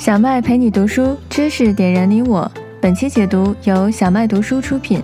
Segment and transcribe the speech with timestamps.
[0.00, 2.50] 小麦陪你读书，知识点燃你我。
[2.80, 5.02] 本期解读由小麦读书出品。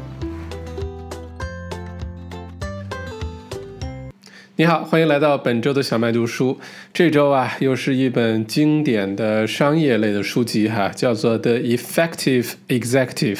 [4.59, 6.59] 你好，欢迎来到本周的小麦读书。
[6.95, 13.37] 这周啊，又是一本经典的商业类的书籍哈，叫做《The Effective Executive》，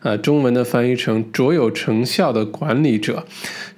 [0.00, 3.24] 啊，中文的翻译成“卓有成效的管理者”。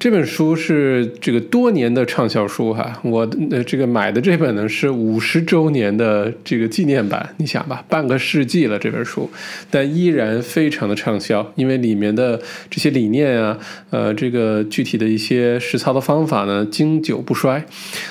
[0.00, 7.34] 这本书是这个多年的畅销书哈，我呃这个买的这本呢是五十周年的这个纪念版。
[7.36, 9.28] 你想吧，半个世纪了这本书，
[9.70, 13.58] 但依然非常的畅销，因为里面的这些理念啊，
[13.90, 16.66] 呃，这个具体的一些实操的方法呢。
[16.78, 17.64] 经久不衰，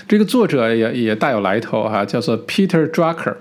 [0.10, 3.38] 这个作者也也大有来头哈，叫做 Peter Drucker。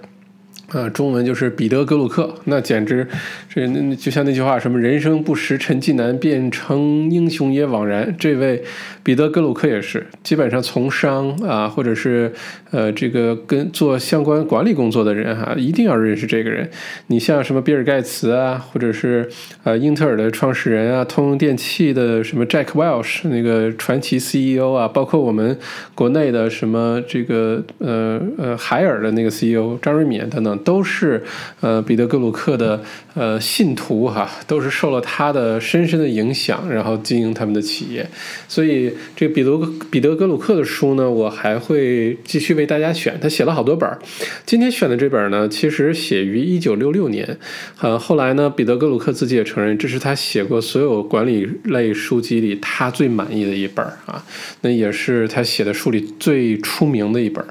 [0.72, 3.06] 啊，中文就是彼得·格鲁克，那简直，
[3.48, 8.12] 这那就像那句话，什么“人生不识陈近南，变成英雄也枉然”。
[8.18, 8.60] 这位
[9.04, 12.32] 彼得·格鲁克也是，基本上从商啊，或者是
[12.72, 16.68] 呃，这个跟做相关管理工作的人哈，一定要认识这个人。
[17.06, 19.28] 你像什么比尔·盖茨啊，或者是
[19.62, 25.56] 呃，英特尔的创始人啊，通用电气的什么 Jack Welch 那个传奇 CEO 啊，包括我们
[25.94, 30.55] 国内的什么这个呃呃海尔的那个 CEO 张瑞敏等等。
[30.58, 31.22] 都是
[31.60, 32.82] 呃彼得·格鲁克的
[33.14, 38.08] 呃信徒哈，都是受了他的深深的影响，然后经营他们的企业。
[38.48, 39.58] 所以这个彼得
[39.90, 43.18] 彼得·格鲁克的书呢，我还会继续为大家选。
[43.20, 43.98] 他写了好多本儿，
[44.44, 47.38] 今天选的这本呢，其实写于一九六六年。
[47.80, 54.24] 呃，后来呢，彼得·格鲁克自己也承认，这是他写过所有管理类书籍里他最满意的一本啊。
[54.62, 57.44] 那也是他写的书里最出名的一本。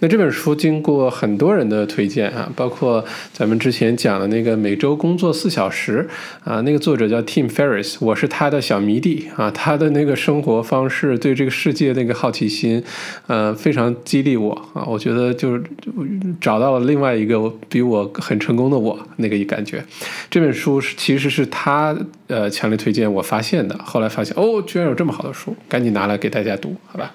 [0.00, 2.43] 那这本书经过很多人的推荐啊。
[2.54, 6.08] 包括咱们之前讲的那个每周工作四小时
[6.44, 12.82] 啊，那个作者叫 Tim Ferriss，我是他的小迷弟啊，他的那个生活方式，对这个世界那个好奇心，
[13.26, 15.62] 呃，非常激励我啊，我觉得就是
[16.40, 19.84] 找到了另外一个比我很成功的我那个一感觉。
[20.30, 27.14] 这本书是其实是他呃强烈推荐我发现的，后来发现哦，居然有这么好的书，赶紧拿来给大家读，好吧？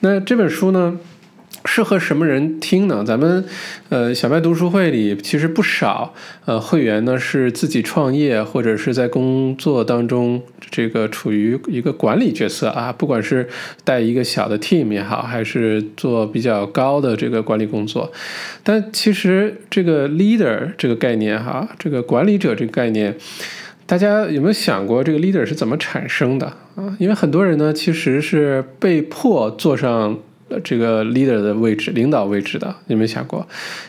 [0.00, 0.98] 那这本书呢？
[1.64, 3.04] 适合什么人听呢？
[3.04, 3.44] 咱们，
[3.90, 6.14] 呃，小麦读书会里其实不少，
[6.46, 13.48] 呃，会员呢是自己创业或者是在工作当中这个处于一个管理角色啊，不管是
[13.84, 18.10] 带一个小的 team 也好，还是做比较高的这个管理工作。
[18.62, 23.14] 但其实这个 leader 这个概念哈，这个管理者这个概念，
[23.86, 26.96] 大家有没有想过这个 leader 是怎么产生的啊？
[26.98, 30.18] 因为很多人呢其实是被迫坐上。
[30.64, 33.46] 这个 leader 的位置，领导位置的，有没有想过？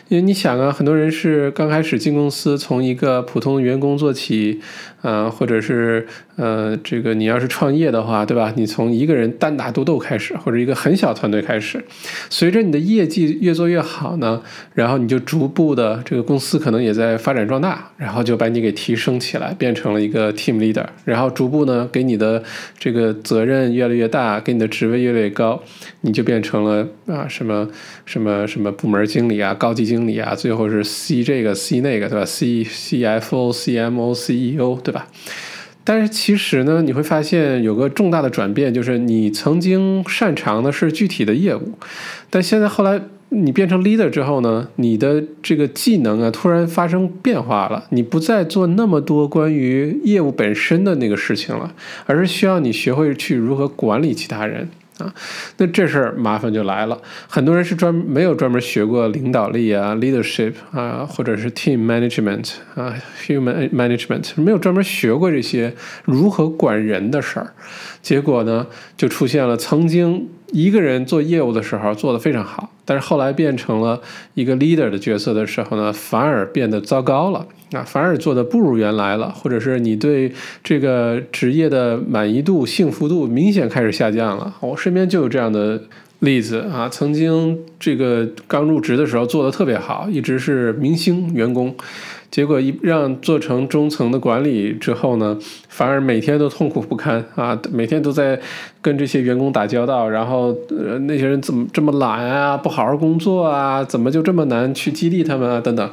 [0.08, 4.60] 因为你想啊，很多人是刚开始进公司，从一个普通员工做起。
[5.02, 8.52] 嗯，或者是呃，这个你要是创业的话，对吧？
[8.56, 11.84] 你从一个人单打独斗开始，或者一个很小团队开始，
[12.30, 14.40] 随着你的业绩越做越好呢，
[14.74, 22.40] 然后你就逐步的这个公司可能也在发展壮大，然后就把你给提升起来，变成了一个 team leader，然后逐步呢给你的
[22.78, 25.60] 这个责任越来越大，给你的职位越来越高，
[26.02, 27.68] 你就变成了啊什么
[28.04, 34.91] 什么什么部门经理啊、高级经理啊，最后是 C 这个 C 那个，对吧？C CFO、CMO、CEO，对。
[34.92, 35.08] 吧？
[35.84, 41.72] 但是其实呢，你会发现有个重大的转变，就是你曾经擅长的是具体的业务，
[42.30, 43.00] 但现在后来
[43.30, 51.74] 你变成 leader 之后呢，你的这个技能啊突然发生变化了，你不再做那么多关于业务本身的那个事情了，
[52.06, 54.68] 而是需要你学会去如何管理其他人。
[55.02, 55.12] 啊，
[55.56, 56.98] 那这事儿麻烦就来了。
[57.28, 62.94] 很多人是专没有专门学过领导力啊，leadership 啊，或者是 team management 啊
[63.26, 65.74] ，human management，没有专门学过这些
[66.04, 67.52] 如何管人的事儿。
[68.00, 73.98] 结果呢，就出现了曾经一个人做业务的时候做得非常好，但是后来变成了
[74.34, 77.46] 一个 leader 的角色的时候呢，反而变得糟糕了。
[77.72, 80.30] 啊，反而做的不如原来了，或者是你对
[80.62, 84.54] 这个职业的满意度、幸福度明显开始下降了。
[84.60, 85.80] 我身边就有这样的
[86.18, 91.74] 例子啊，曾经这个刚入职的时候做的特别好，一直是明星员工，
[92.32, 95.38] 结果一让做成中层的管理之后呢，
[95.68, 98.40] 反而每天都痛苦不堪啊， 每天都在
[98.80, 105.90] 跟这些员工打交道，然后呃那些人怎么这么懒啊，不好好工作啊，怎么就这么难去激励他们啊，等等。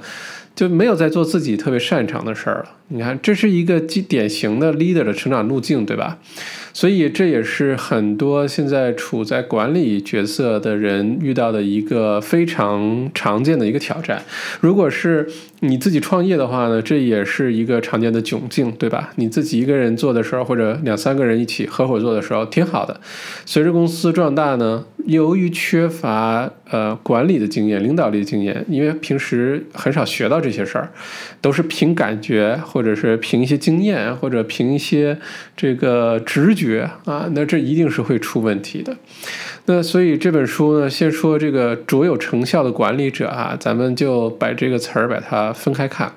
[0.56, 2.72] 就没有在做自己特别擅长的事儿了。
[2.90, 6.18] 你看，这是一个典型的 leader 的成长路径，对吧？
[6.80, 14.24] 所以这也是很多现在处在管理角色的人遇到的一个非常常见的一个挑战。
[14.62, 15.28] 如果是
[15.60, 19.12] 你自己创业的话呢，这也是一个常见的窘境，对吧？
[19.18, 22.98] 你自己一个人做的时候，或者两三个人一起合伙做的时候，挺好的。
[23.46, 30.90] 随着公司壮大呢，由于缺乏呃管理的经验、领导力经验，因为平时很少学到这些事儿，
[31.42, 35.18] 都是凭感觉，或者是凭一些经验，或者凭一些
[35.58, 38.96] 这个直觉啊，那这一定是会出问题的。
[39.66, 46.14] 那所以这本书呢，先说这个卓有成效的管理者啊，咱们就把这个词儿把它分开看。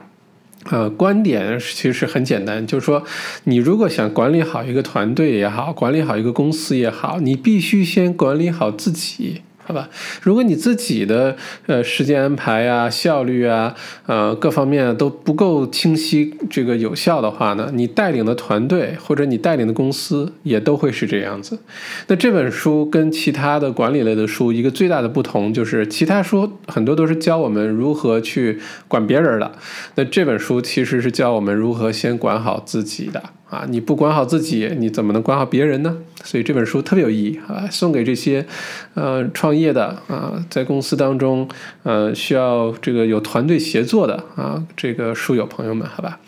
[0.71, 3.03] 呃，观点其实很简单，就是说，
[3.45, 9.43] 你如果想管理好一个团队也好，管理好一个公司也好，你必须先管理好自己。
[9.65, 9.89] 好吧，
[10.23, 11.37] 如果你自己的
[11.67, 13.75] 呃时间安排啊、效率啊、
[14.07, 21.61] 呃各方面都不够清晰、这个有效的话呢，你带领的团队或者你带领的公司也都会是这样子。
[22.09, 29.53] 那这本书跟其他的管理类的书一个最大的不同就是，其他书很多都是教我们如何去管别人的，
[29.95, 33.23] 那这本书其实是教我们如何先管好自己的。
[33.53, 35.95] 啊，你不管好自己，你怎么能管好别人呢？
[36.25, 38.47] 所以这本书特别有意义啊，送给这些，
[38.95, 41.47] 呃，创业的啊，在公司当中，
[41.83, 46.19] 呃，需要这个有团队协作的啊，这个书友朋友们，好吧？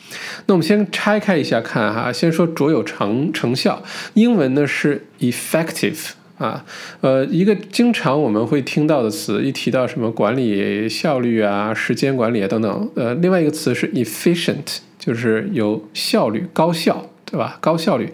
[0.44, 3.82] 那我们先拆开一下看哈，先说卓有成成效，
[4.12, 6.62] 英文呢是 effective 啊，
[7.00, 17.06] 呃，一个经常我们会听到的词，一提到什么管理效率啊、时间管理啊等等，呃，另外一个词是 efficient，就是有效率、高效。
[17.34, 17.58] 对吧？
[17.60, 18.12] 高效率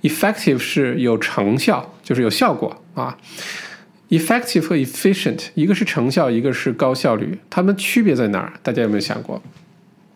[0.00, 3.18] ，effective 是有成效，就是有效果啊。
[4.08, 8.54] effective 和 efficient，一个是成效，一个是高效率，它们区别在哪儿？
[8.62, 9.42] 大家有没有想过？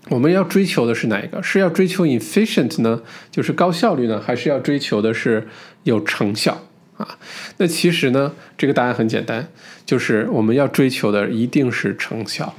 [0.08, 1.42] 我们要追求的是哪一个？
[1.42, 3.02] 是要追求 efficient 呢？
[3.30, 4.18] 就是高效率呢？
[4.18, 5.46] 还是要追求的是
[5.82, 6.62] 有成效
[6.96, 7.18] 啊？
[7.58, 9.46] 那其实呢，这个答案很简单，
[9.84, 12.54] 就是我们要追求的一定是成效。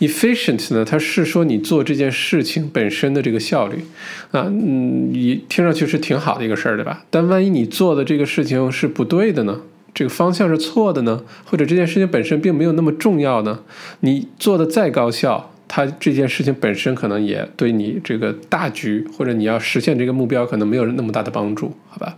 [0.00, 0.84] Efficient 呢？
[0.84, 3.84] 它是说你做这件事情本身的这个效率
[4.30, 7.04] 啊，嗯，你听上去是挺好的一个事儿，对吧？
[7.10, 9.60] 但万一你做的这个事情是不对的呢？
[9.94, 11.22] 这个方向是错的呢？
[11.44, 13.60] 或者这件事情本身并没有那么重要呢？
[14.00, 22.16] 你做的再高效，它这件事情本身可能也对你这个大局或者你要实现这个目标可能没有那么大的帮助，好吧？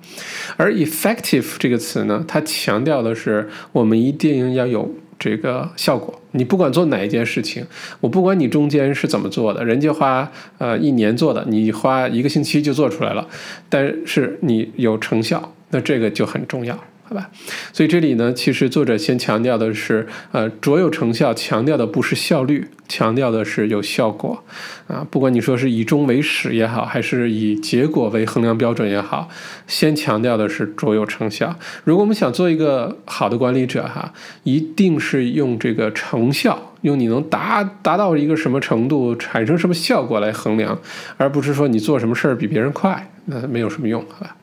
[0.59, 4.94] 而 effective 这个词呢，它强调的是我们一定要有。
[5.21, 7.65] 这个效果，你不管做哪一件事情，
[8.01, 13.29] 我不管你中间是怎么做的，人家花呃一年做的，你花一个星期就做出来了，
[13.69, 16.77] 但是你有成效，那这个就很重要。
[17.11, 17.29] 好吧，
[17.73, 24.45] 所以这里呢，其实作者先强调的是，呃，卓有成效，强调的不是效率，强调的是有效果，
[24.87, 29.29] 啊，不管你说是以终为始也好，还是以结果为衡量标准也好，
[29.67, 31.59] 先强调的是卓有成效。
[31.83, 34.12] 如果我们想做一个好的管理者，哈，
[34.45, 40.79] 一定是用这个成效，用你能达达到一个什么程度，产生什么效果来衡量，
[41.17, 44.37] 而不是说你做什么事儿比别人快，那没有什么用，好吧？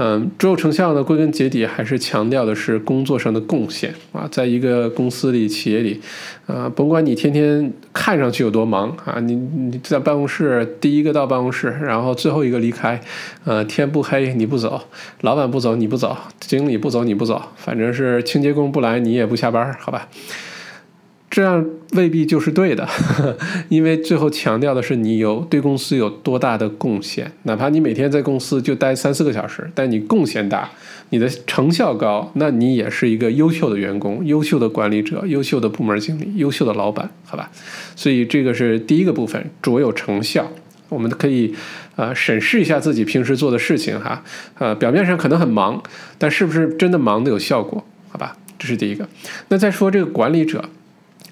[0.00, 6.00] 嗯，卓有成效呢，归根结底还是强调的是工作上的贡献啊，在一个公司里、企业里，
[6.46, 13.00] 啊，甭管你天天看上去有多忙啊，你你在办公室第一个到办公室，然后最后一个离开，
[13.44, 14.80] 呃，天不黑你不走，
[15.22, 20.08] 老板不走你不走，经理不走你不走，反正是清洁工不来你也不下班，好吧？
[21.38, 22.84] 这样未必就是对的，
[23.70, 27.30] 因为最后强调的是你有对公司有多大的贡献。
[27.44, 30.68] 哪怕你每天在公司就待三四个小时，但你贡献大，
[31.10, 37.48] 你的成效高，那你也是一个优秀的员工、优秀的管理者、优秀的部门经理、优秀的老板，好吧？
[37.94, 40.50] 所以这个是第一个部分，卓有成效。
[40.88, 41.54] 我们可以
[41.94, 44.24] 呃审视一下自己平时做的事情哈，
[44.58, 45.80] 呃，表面上可能很忙，
[46.18, 47.86] 但是不是真的忙的有效果？
[48.08, 49.08] 好吧，这是第一个。
[49.50, 50.64] 那再说这个管理者。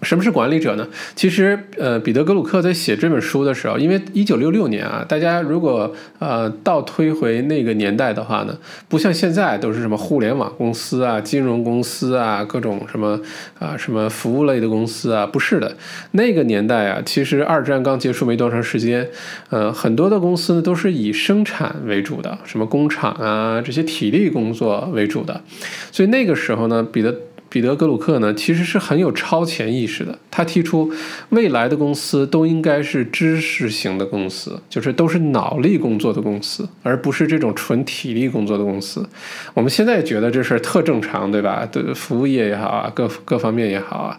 [0.06, 0.86] 什么是管理者呢？
[1.16, 8.56] 其实，呃，彼得·格鲁克在写这本书的时候，因为一九六六年啊，大家如果呃倒推回那个年代的话呢，
[8.88, 13.20] 不像现在都是什么互联网公司啊、金融公司啊、各种什么
[13.58, 15.76] 啊、什么服务类的公司啊，不是的。
[16.12, 19.08] 那个年代啊，其实二战刚结束没多长时间，
[19.50, 25.42] 呃，很多的公司呢都是以生产为主的，什么工厂啊这些体力工作为主的，
[25.90, 27.12] 所以那个时候呢，彼得。
[27.48, 30.18] 彼得·格鲁克呢，其实是很有超前意识的。
[30.30, 30.92] 他提出，
[31.30, 39.08] 未来的公司都应该是知识型的公司，就是都是脑力工作的公司，而不是这种纯体力工作的公司。
[39.54, 41.66] 我们现在觉得这事儿特正常，对吧？
[41.70, 44.18] 对服务业也好啊，各各方面也好啊。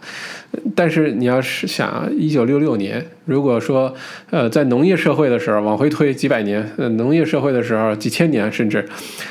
[0.74, 3.94] 但是你要是想，一九六六年，如果说，
[4.30, 8.88] 呃，在农业社会的时候，往回推几百年，呃，农业社会的时候，几千年，甚至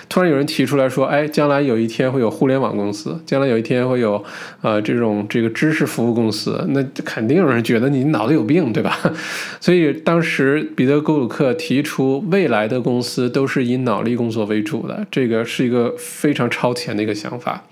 [0.08, 4.24] 突然有人提出来说，哎，将来有一天会有互联网公司，将来有一天会有，
[4.62, 9.00] 呃，这种这个知识服务公司，那肯定有人觉得你脑子有病，对吧？
[9.60, 17.64] 所以当时彼得·格鲁克提出，未来的公司都是以脑力工作为主的，这个是一个非常超前的一个想法。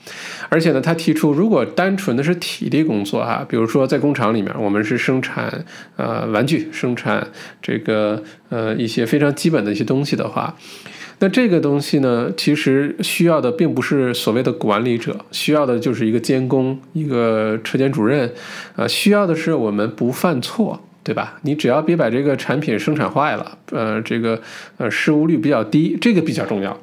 [0.50, 5.66] 而且呢，他提出，如果单纯的是体力工作啊，啊比如说在工厂里面，我们是生产
[5.98, 7.28] 呃玩具，生产
[7.62, 10.56] 这个呃一些非常基本的一些东西的话，
[11.20, 18.32] 那这个东西呢，其实需要的并不是所谓的管理者，需要的就是一个监工，一个车间主任，
[18.76, 21.40] 啊，需要的是我们不犯错，对吧？
[21.42, 24.42] 你只要别把这个产品生产坏了，呃，这个
[24.78, 26.80] 呃失误率比较低，这个比较重要，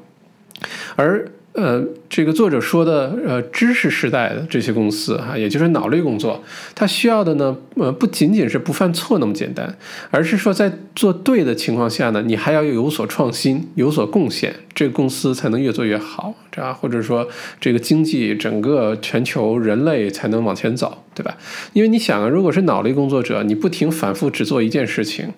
[0.96, 1.26] 而。
[1.54, 9.74] 呃，这个作者说的，呃，知识时代的这些公司哈，也就是脑力工作，它需要的呢，呃，不仅仅是不犯错那么简单，
[10.10, 17.26] 而是说在做对的情况下呢，你还要有所创新，有所贡献，这个公司才能越做越好，这样或者说
[17.58, 20.98] 这个经济整个全球人类才能往前走。
[21.14, 21.36] 对吧？
[21.74, 25.30] 因为你想啊，如果是脑力工作者，你不停反复只做一件事情，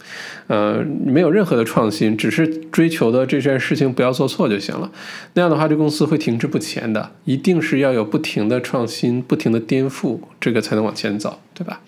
[0.47, 4.89] 呃，没有任何的创新，只是追求的这件事情不要做错就行了。
[5.33, 7.13] 那样的话，这公司会停滞不前的。
[7.25, 11.81] 一定是要有不停的创新，不停的颠覆，这个才能往前走，对吧？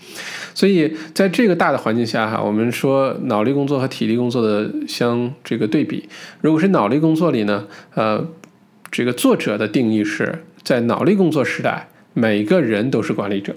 [0.55, 6.09] 所以在这个大的环境下哈，我们说脑力工作和体力工作的相这个对比，
[6.41, 8.27] 如果是脑力工作里呢，呃，
[8.91, 13.55] 这个作者的定义是在脑力工作时代，每个人都是管理者。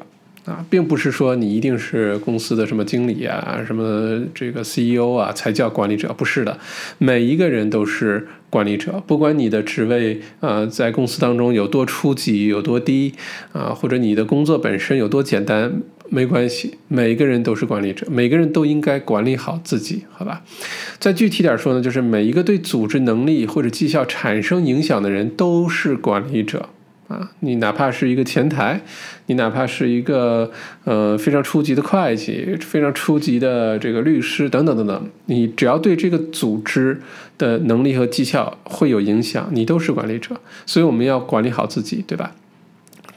[0.50, 6.58] 啊，并不是说你一定是公司的什么经理啊，什么这个 CEO 啊才叫管理者，不是的，
[6.98, 13.14] 每一个人都是管理者，不管你的职位啊在公司当中有多初级、有多低
[13.54, 20.42] 啊，或者你的工作本身有多简单，没关系，每一个人都是管理者，每个人都应该管理好自己，好吧？
[20.98, 26.70] 再具体点说呢，就是每一个对组织能力或者绩效产生影响的人都是管理者。
[27.10, 28.80] 啊，你哪怕是一个前台，
[29.26, 30.50] 你哪怕是一个
[30.86, 37.02] 呃非常初级的会计，非常初级的这个律师等等等等，你只要对这个组织
[37.38, 40.40] 的能力和绩效会有影响，你都是管理者。
[40.66, 42.36] 所以我们要管理好自己，对吧？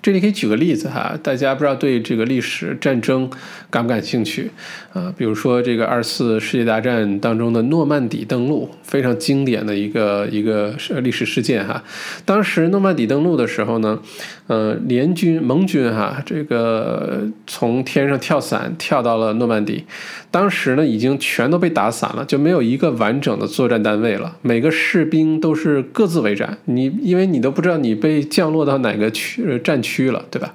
[0.01, 3.31] 这里可以举个例子哈，大家不知道对这个历史战争
[3.71, 4.51] 感不感兴趣
[4.93, 5.15] 啊？
[5.17, 11.85] 比如说这个二次世界大战当中的诺曼底登陆，非常经典的一个一个历史事件哈。
[12.25, 14.01] 当时诺曼底登陆的时候呢，
[14.49, 19.85] 呃，联军盟军哈，这个从天上跳伞跳到了诺曼底，
[20.33, 29.93] 当时呢已经全都被打散了，就没有一个完整的作战单位了，每个士兵都是各自为战，你因为你都不知道你被降落到哪个区战区。
[29.93, 30.55] 区了，对吧？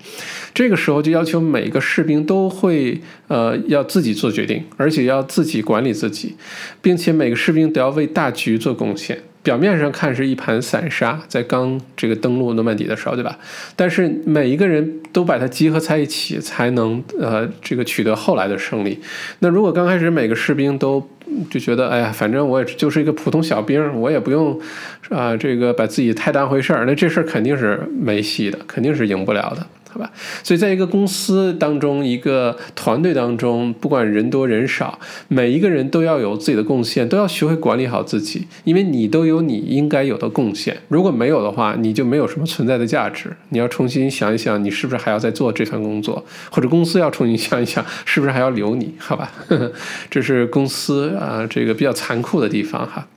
[0.52, 6.36] 这个时候就要求每个士兵都会呃要自己做做决定，而且要自己管理自己，
[6.82, 9.18] 并且每个士兵都要为大局做贡献。
[9.42, 13.40] 表面上看是一盘散沙，在刚这个登陆诺曼底的时候，对吧？
[13.78, 19.00] 但是每一个人都把它集合在一起，才能呃这个取得后来的胜利。
[19.40, 21.10] 那如果刚开始每个士兵都
[21.50, 24.60] 就觉得，哎呀，反正我也就是一个普通小兵，我也不用
[25.08, 29.66] 啊这个把自己太当回事儿，那这事儿肯定是没戏的，肯定是赢不了的。
[29.98, 30.12] 好吧，
[30.44, 40.78] 所以在一个公司当中，一个团队当中，不管人多人少，每一个人都要有自己的贡献，都要学会管理好自己，因为你都有你应该有的贡献。
[40.88, 43.36] 如果没有的话，你就没有什么存在的价值。
[43.50, 48.94] 你要重新想一想，你是不是还要再做这份工作，或者公司要重新想一想，是不是还要留你？
[49.00, 49.32] 好吧，
[50.12, 53.08] 这是公司啊，这个比较残酷的地方哈。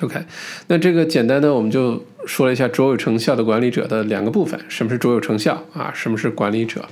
[0.00, 0.20] OK，
[0.68, 5.92] 那这个简单的我们就说了一下卓有成效的管理者的两个部分，什么是卓有成效啊？
[5.94, 6.84] 什么是管理者？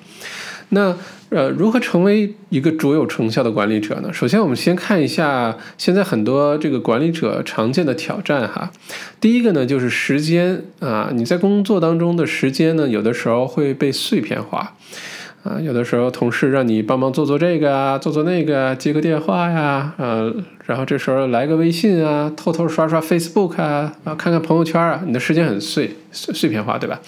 [0.71, 0.97] 那
[1.31, 4.13] 呃，如何成为一个卓有成效的管理者呢？
[4.13, 8.73] 首先，我们先看一下现在很多这个管理者常见的挑战哈。
[9.21, 14.75] 第一个呢，就是时间啊，你在工作当中的时间呢，有的时候会被碎片化。
[15.47, 20.35] 啊，有的时候同事让你帮忙做做这个啊，做做那个，接个电话呀，呃，
[20.65, 27.00] 然后这时候来个微信啊，偷偷刷刷 Facebook 啊，啊，看看朋友圈啊，你的时间很碎碎碎片化，对吧？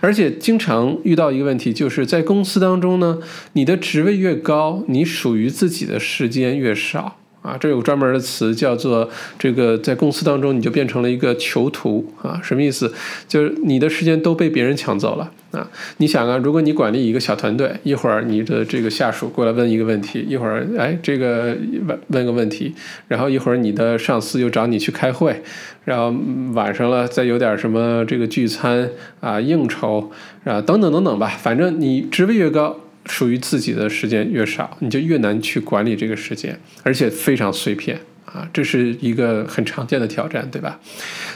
[0.00, 3.18] 而且经常遇到一个问题，就是在公司当中呢，
[3.54, 7.16] 你的职位越高，你属于自己的时间越少。
[7.42, 12.92] 啊，这有专门的词叫做这个，在公司当中你就变成了一个囚徒啊，什么意思？
[13.26, 22.72] 就是你的时间都被别人抢走了啊，你想啊，如果你管理一个小团队，一会儿你的这个下属过来问一个问题，一会儿哎这个问问个问题，
[23.08, 25.42] 然后一会儿你的上司又找你去开会，
[25.84, 26.14] 然后
[26.52, 28.88] 晚上了再有点什么这个聚餐
[29.20, 30.10] 啊应酬
[30.44, 32.76] 啊等等等等吧，反正你职位越高，
[33.06, 37.98] 属于自己的时间越少，你就越难去管理这个时间，而且非常碎片。
[38.32, 40.78] 啊，这是一个很常见的挑战，对吧？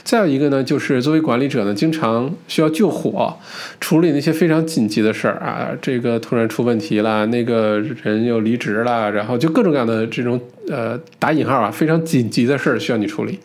[0.05, 3.37] 再有一个呢，就是作为管理者呢，经常需要救火，
[3.81, 13.41] 处理那些非常紧急的事儿啊，这个突然出问题了，那个人又离职了，然后就各种各样的这种呃打引号啊，非常紧急的事儿需要你处理。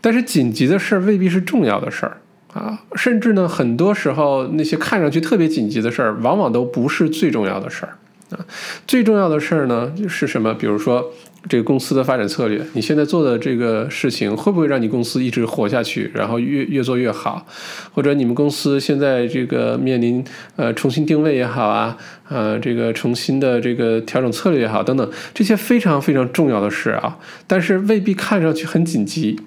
[0.00, 2.18] 但是紧急的事儿未必是重要的事儿
[2.52, 7.98] 啊，甚至呢，很多时候那些看上去特别紧急的事儿，往往都不是最重要的事儿
[8.30, 8.46] 啊。
[8.86, 10.54] 最重要的事儿呢是什么？
[10.54, 11.10] 比如说。
[11.48, 17.46] 这个公司的发展策略，你现在做的这个事情会不会让你公司一直活下去，然后越越做越好？
[17.92, 20.24] 或者你们公司现在这个面临
[20.56, 21.96] 呃重新定位也好啊，
[22.28, 29.38] 呃这个重新的这个调整策略也好等等，这些非常非常重要的事啊，但是未必看上去很紧急。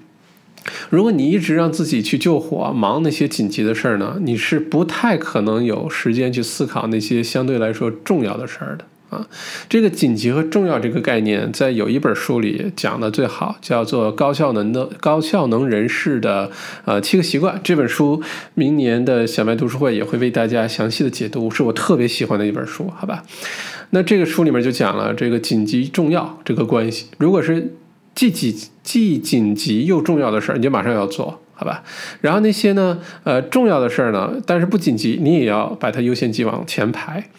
[0.90, 8.86] 如果你一直让自己去救火，忙那些紧急的事儿呢，你是不太可能有时间去思考那些相对来说重要的事儿的。
[9.12, 9.28] 啊，
[9.68, 16.50] 这个紧急和重要这个概念，在有一本书里讲的最好，叫做《高效能的高效能人士的
[16.86, 17.56] 呃七个习惯》。
[17.62, 23.24] 这本书明年的小麦读书会也会为大家详细的解读，是我特别喜欢的一本书，好吧？
[23.90, 27.08] 那这个书里面就讲了这个紧急重要这个关系。
[27.18, 27.76] 如果是
[28.16, 31.42] 既紧既紧急又重要的事儿，你就马上要做。
[31.54, 31.84] 好吧，
[32.22, 37.30] 然后那些呢，呃，重要的事儿呢，但是不紧急，你也要把它优先级往前排。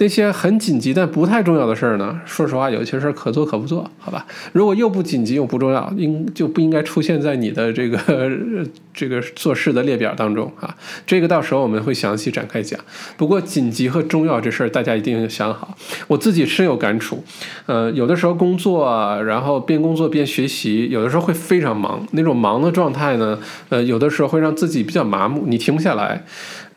[0.00, 4.26] 那些很紧急但不太重要的事儿呢，说实话，有些事儿可做可不做，好吧？
[4.52, 7.98] 如果又不紧急又不重要，应就不应该出现在你的这个
[8.94, 10.74] 这个做事的列表当中啊。
[11.06, 12.80] 这个到时候我们会详细展开讲。
[13.18, 15.76] 不过紧急和重要这事儿，大家一定要想好。
[16.08, 17.22] 我自己深有感触，
[17.66, 23.38] 呃，有的时候工作，然后边工作边学习，有的时候会非常忙，那种忙的状态呢。
[23.68, 26.24] 呃，有的时候会让自己比较麻木，你停不下来。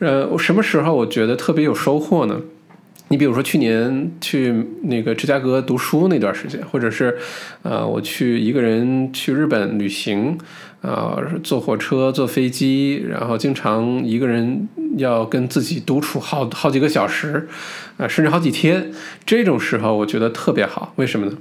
[0.00, 2.38] 呃，什么时候我觉得特别有收获呢？
[3.08, 7.16] 你比如说去年去那个芝加哥读书那段时间，或者是
[7.62, 10.38] 呃，我去一个人去日本旅行，
[10.80, 17.46] 啊，坐火车、坐飞机，然后经常一个人要跟自己独处好好几个小时，
[17.98, 18.90] 啊，甚至好几天。
[19.26, 21.36] 这种时候我觉得特别好，为什么呢？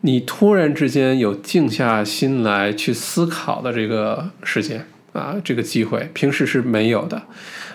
[0.00, 7.22] 你突然之间有静下心来去思考的这个时间啊，这个机会平时是没有的。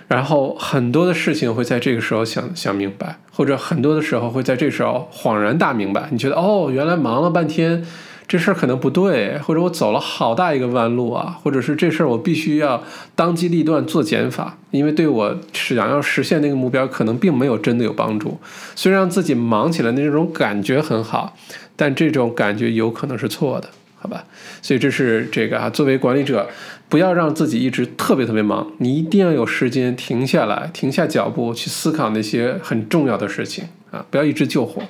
[0.10, 6.10] 然后很多的事情会在这个时候想想明白，或者很多的时候会在这时候恍然大明白。
[6.12, 7.86] 你觉得哦，原来忙了半天，
[8.28, 12.84] 这事儿可能不对，或者我走了好大一个弯路啊，或者是这事儿我必须要
[13.16, 18.38] 当机立断做减法，因为对我是想要实现那个目标可能并没有真的有帮助。
[18.76, 21.38] 虽然自己忙起来的那种感觉很好。
[21.82, 24.26] 但这种感觉有可能是错的，好吧？
[24.62, 26.46] 所以这是这个啊，作为管理者，
[26.90, 34.82] 不要让自己一直特别特别忙，你一定要有时间停下来，停下脚步去思考那些很重要的事情啊，不要一直救火。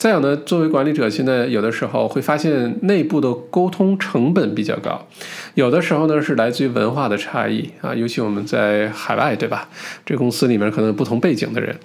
[0.00, 5.06] 再有呢，作为管理者，现在有的时候会发现内部的沟通成本比较高，
[5.52, 9.68] 有的时候呢是来自于文化的差异啊，尤其我们在海外，对吧？
[10.06, 11.76] 这公司里面可能不同背景的人，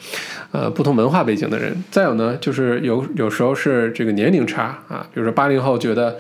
[0.53, 1.83] 呃，不同文化背景的人。
[1.91, 6.15] 再有呢，就是有有时候是这个年龄差啊，比如说八零后觉得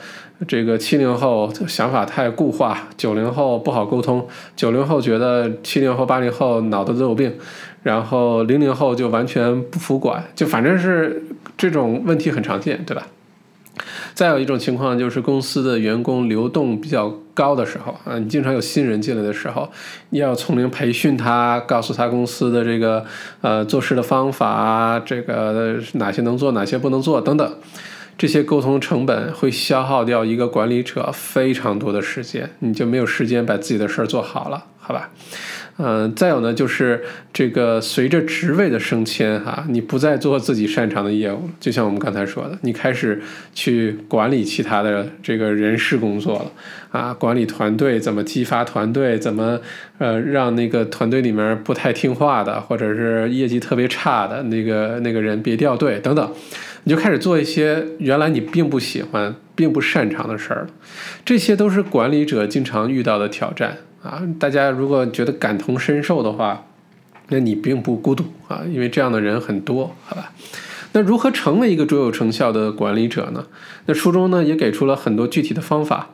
[0.45, 4.27] 这个七零后想法太固化，九零后不好沟通，
[4.57, 7.31] 九零后觉得七零后、八零后脑子都有病。
[7.83, 11.21] 然后零零后就完全不服管，就反正是
[11.57, 13.07] 这种问题很常见，对吧？
[14.13, 19.69] 再有一种情况就是公司的员工流动比较高的时候啊，你经常有新人进来的时候，
[20.11, 23.05] 你要从零培训他，告诉他公司的这个
[23.41, 27.57] 呃做事的方法，这个哪些能做，哪些不能做等等，
[28.17, 35.09] 这些沟通成本会消耗掉一个管理者非常多的时间，你就没有时间把自己的事儿做好了，好吧？
[35.77, 43.21] 嗯，再有呢，就是这个随着职位的升迁，哈，你不再做自己擅长的业务，就像我们刚才说的，你开始
[43.53, 46.51] 去管理其他的这个人事工作了，
[46.97, 49.59] 啊，管理团队怎么激发团队，怎么
[49.97, 56.31] 呃让那个团队里面不太听话的，或者是业绩特别差的那个那个人别掉队等等，
[56.85, 60.67] 你就开始做一些原来你并不喜欢、并不擅长的事儿，
[61.25, 63.79] 这些都是管理者经常遇到的挑战。
[64.05, 66.67] 啊，大家如果觉得感同身受的话，
[67.29, 70.31] 那你并不孤独啊，因为这样的人很多，好吧？
[70.91, 73.47] 那如何成为一个卓有成效的管理者呢？
[73.87, 76.11] 那书中呢也给出了很多具体的方法。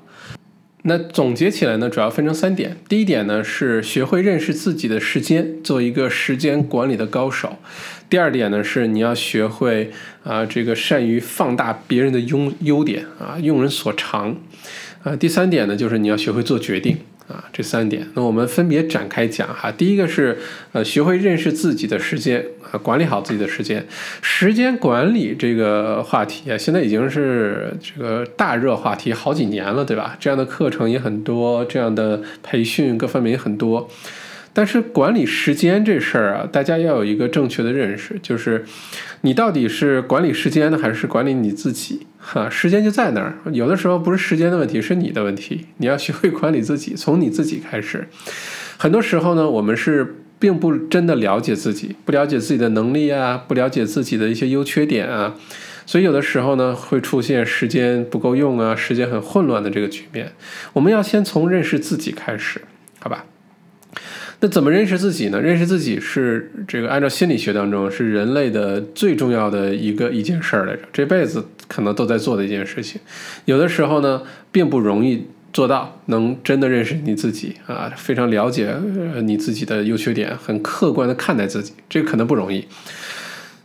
[0.83, 2.77] 那总结起来呢，主要分成三点。
[2.89, 7.57] 第一点呢是学会认识自己的时间，做一个时间管理的高手。
[8.09, 9.91] 第二点呢是你要学会
[10.23, 14.35] 啊，这个善于放大别人的优优点啊，用人所长。
[15.03, 16.97] 啊，第三点呢就是你要学会做决定。
[17.27, 19.71] 啊，这三点，那我们分别展开讲哈。
[19.71, 20.37] 第一个是，
[20.73, 23.85] 呃，学会认识自己的时间啊，管理好自己的时间。
[24.21, 30.17] 时间管理这个话题啊，现在已经是这个大热话题好几年了，对吧？
[30.19, 33.89] 这样的课程也很多，这样的培训各方面也很多。
[34.53, 38.65] 但是管理时间这事儿啊，大家要有一个正确的认识，就是
[39.21, 42.07] 你到底是管理时间呢，还是管理你自己？
[42.19, 45.65] 哈，时间就在那儿，有的时候不是时间的问题，是你的问题。
[45.77, 48.07] 你要学会管理自己，从你自己开始。
[48.77, 55.35] 很多时候呢，我们是并不真的了解自己，不了解自己的能力啊，不了解自己的一些优缺点啊，
[55.85, 60.33] 所以有的时候呢，会出现时间不够用啊，时间很混乱的这个局面。
[60.73, 62.61] 我们要先从认识自己开始，
[62.99, 63.25] 好吧？
[64.43, 65.39] 那怎么认识自己呢？
[65.39, 72.99] 认识自己是这个按照心理学当中是人类的最重要的一个一件事儿来着，这辈子可能都在做的一件事情。
[73.45, 78.75] 有的时候呢，并不容易做到，能真的认识你自己啊，非常了解
[79.23, 82.65] 你自己的优缺点，很客观的看待自己，这可能不容易。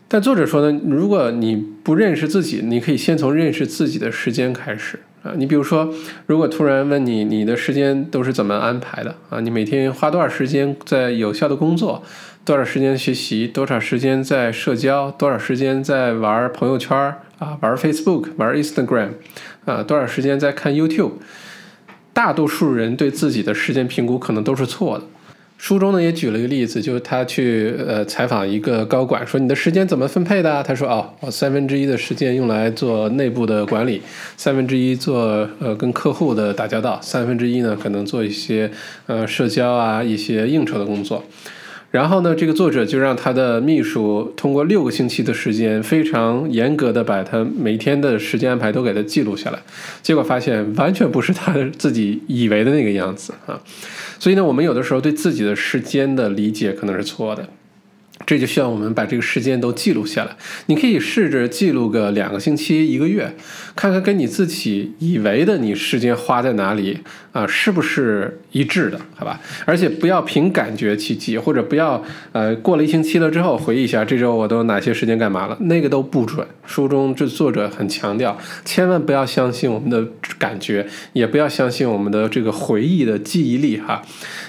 [0.08, 5.00] 但作者说呢，如果你不认识自己，你可以先从认识自己的时间开始。
[5.26, 5.92] 啊，你比如说，
[6.26, 9.40] 如果突然问你，你的时间都是怎么安排的啊？
[9.40, 12.02] 你每天花多少时间在有效的工作，
[12.44, 16.96] 多少时间学习，多少时间在社交，多少时间在玩朋友圈
[17.38, 19.08] 啊，玩 Facebook，玩 Instagram，
[19.64, 21.12] 啊，多少时间在看 YouTube？
[22.12, 25.04] 大多数人对自己的时间评估可能都是错的。
[25.58, 30.62] 书中呢也举了一个例子，就是他去呃采访一个高管，说你的时间怎么分配的？
[30.62, 34.02] 他说哦，我三分之一的时间用来做内部的管理，
[34.36, 38.70] 三分之一做呃跟客户的打交道，三分之一呢可能做一些
[39.06, 41.24] 呃社交啊一些应酬的工作。
[41.96, 49.58] 然后呢，这个作者就让他的秘书通过六个星期的时间，非常严格的把他每天的时间安排都给他记录下来。
[50.02, 53.58] 结果发现完全不是他自己以为的那个样子啊！
[54.18, 57.48] 所以呢，我们有的时候对自己的时间的理解可能是错的。
[58.24, 60.36] 这就需要我们把这个时间都记录下来。
[60.66, 63.34] 你可以试着记录个两个星期、一个月，
[63.74, 67.00] 看看跟你自己以为的你时间花在哪里
[67.32, 68.98] 啊，是不是一致的？
[69.14, 69.40] 好吧。
[69.64, 72.02] 而且不要凭感觉去记，或者不要
[72.32, 76.46] 呃过了一星期了之后回忆一下这周我都哪些时间干嘛了，那个都不准。
[76.64, 80.04] 书中这作者很强调，千万不要相信我们的
[80.38, 84.02] 感觉，也不要相信我们的这个回忆的记忆力哈。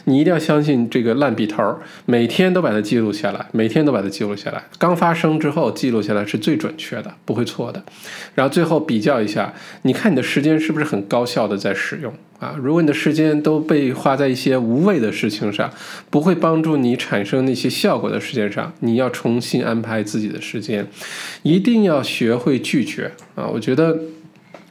[0.10, 3.46] 你一定要相信这个烂笔头儿，每天都把它记录下来。
[3.52, 7.84] 每天都把它记录下来，刚发生之后记录下来是最准确的，不会错的。
[8.34, 12.56] 然后最后比较一下，你看你的时间是不是很高效的在使用啊？
[12.58, 15.70] 如果你的时间都被花在一些无谓的事情上，
[16.10, 20.88] 不会帮助你产生那些效果的时间上，你要重新安排自己的时间，
[21.44, 23.48] 一定要学会拒绝啊！
[23.48, 23.98] 我觉得。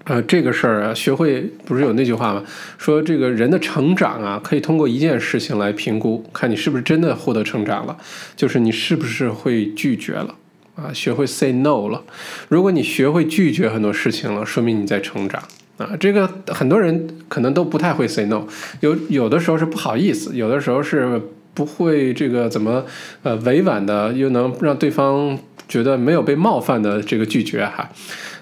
[0.07, 2.41] 呃，这个事儿啊，学会不是有那句话吗？
[2.79, 7.97] 说这个人的成长啊，可以通过一件事情来评估，看你是不是真的获得成长了，
[8.37, 10.33] 就是你是不是会拒绝了
[10.77, 12.05] 啊，学会 say no 了。
[12.49, 15.43] 如果你学会拒绝很多事情了，说明你在成长
[15.77, 15.91] 啊。
[15.99, 18.47] 这个很多人可能都不太会 say no，
[18.79, 21.21] 有有的时候是不好意思，有的时候是
[21.53, 22.85] 不会这个怎么
[23.25, 25.37] 呃委婉的，又能让对方
[25.69, 27.91] 觉得没有被冒犯的这个拒绝哈。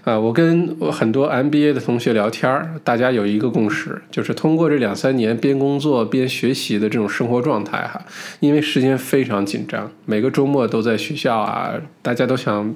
[0.05, 8.05] 啊我跟很多 MBA 的同学聊天儿，大家有一个共识，就是通过这两三年边工作边学习的这种生活状态哈，
[8.41, 12.75] 因为时间非常紧张，每个周末都在学校啊，大家都想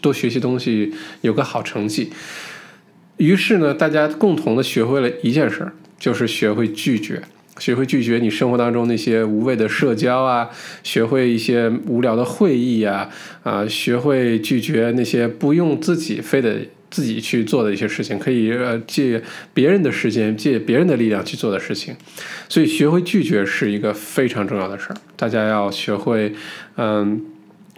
[0.00, 2.10] 多学习东西，有个好成绩。
[3.18, 7.22] 于是呢，大家共同的学会了一件事儿，就是学会拒绝。
[7.58, 10.48] 学会拒绝你生活当中那些无谓的社交啊，
[10.82, 13.10] 学会一些无聊的会议啊，
[13.42, 21.94] 啊，学会拒绝那些不用自己非得自己去做的一些事情，可以呃借别人的时间、借别人的力量去做的事情。
[22.48, 24.96] 所以，学会拒绝是一个非常重要的事儿。
[25.16, 26.32] 大家要学会，
[26.76, 27.24] 嗯，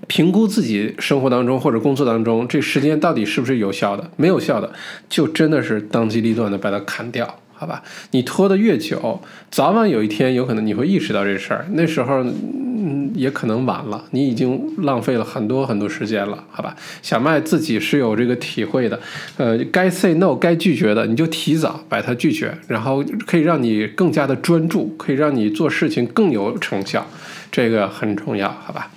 [0.07, 4.73] 评估自己生活当中或者工作当中这时间到底是不是有效的，没有效的，
[5.09, 7.39] 就真的是当机立断的把它砍掉。
[7.62, 16.42] 好吧，你拖得越久，早晚有一天有可能你会意识到这事儿，那时候嗯也可能晚了，你已经浪费了很多很多时间了。
[16.51, 18.98] 好吧，小麦自己是有这个体会的，
[19.37, 27.07] 呃，该 say no 该拒绝的，你就提早把它拒绝，然后可以让你更加的专注，可以让你做事情更有成效，
[27.53, 28.90] 这个很重要，好吧？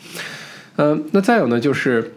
[0.77, 2.13] 嗯，那再有呢就是。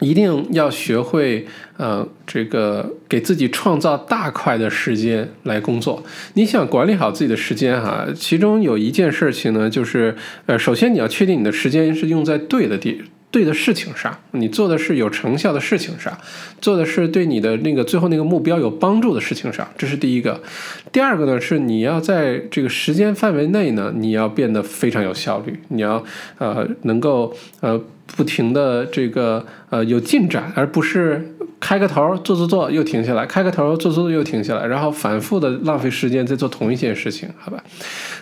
[0.00, 6.02] 一定要学会，呃，这个给自己创造大块的时间来工作。
[6.34, 13.02] 你想管理好自己的时间哈，其中有一件事情呢，就是，呃，首先你要确定你的时间是用在对的地。
[13.30, 16.16] 对的事情上，你做的是有成效的事情上，
[16.62, 20.40] 做的是对你的那个最后那个目标有帮助的事情上，这是第一个。
[20.90, 26.02] 第二个呢，是你要在这个时间范围内呢，你要变得非常有效率，你要
[26.38, 27.78] 呃能够呃
[28.16, 31.34] 不停的这个呃有进展，而不是。
[31.60, 37.62] 开个头做做做又停下来，开个头做做做又停下来，然后反复的浪费时间在做同一件事情，好吧？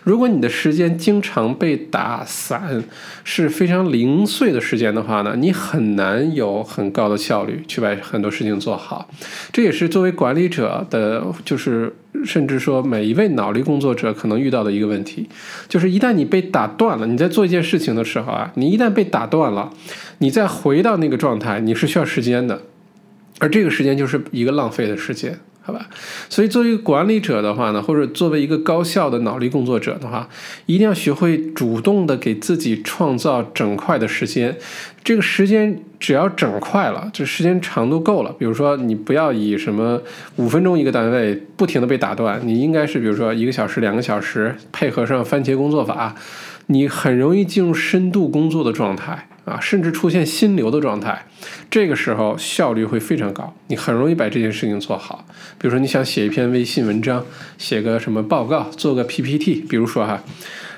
[0.03, 2.83] 如果你的时间经常被打散，
[3.25, 9.09] 是非常零碎的时间的话呢，你很难有很高的效率去把很多事情做好。
[9.53, 11.95] 这也是作为管理者的，就是
[12.25, 15.29] 甚至说每一位脑力工作者可能遇到的一个问题，
[15.69, 19.71] 就是一旦你被打断了，你在做一件事情的时候啊，你一旦被打断了，
[20.19, 22.63] 你再回到那个状态，你是需要时间的。
[23.39, 25.89] 而这个时间就是一个浪费的时间，好吧？
[26.31, 30.29] 所以作为管理者的话呢，或者作为一个高效的脑力工作者的话，
[30.65, 34.57] 一定要学会主动的给自己创造整块的时间。
[35.05, 38.35] 这个时间只要整块了，就时间长度够了。
[38.39, 40.01] 比如说，你不要以什么
[40.37, 46.15] 五分钟一个单位不停的被打断，你应该是比如说一个小时、两个小时，配合上番茄工作法，
[46.69, 49.29] 你很容易进入深度工作的状态。
[49.47, 51.25] 啊，甚至出现心流的状态，
[51.71, 55.25] 这个时候效率会非常高，你很容易把这件事情做好。
[55.57, 57.25] 比如说，你想写一篇微信文章，
[57.57, 59.65] 写个什么报告，做个 PPT。
[59.69, 60.21] 比如说哈，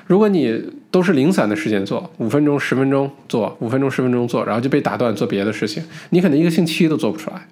[0.05, 7.47] 如果你都是零散的时间做，五分钟、十分钟做，五分钟、十分钟做，然后就被打断做别的事情，你可能一个星期都做不出来。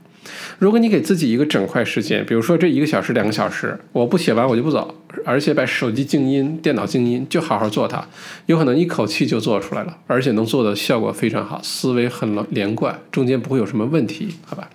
[0.59, 8.05] 如果你给自己一个整块时间，比如说这一个小时、两个小时，我不写完我就不走，而且把手机静音、电脑静音，就好好做它，
[8.47, 14.69] 有可能一口气就做出来了，而且能做的效果非常好，思维很连贯，中间不会有什么问题，好吧？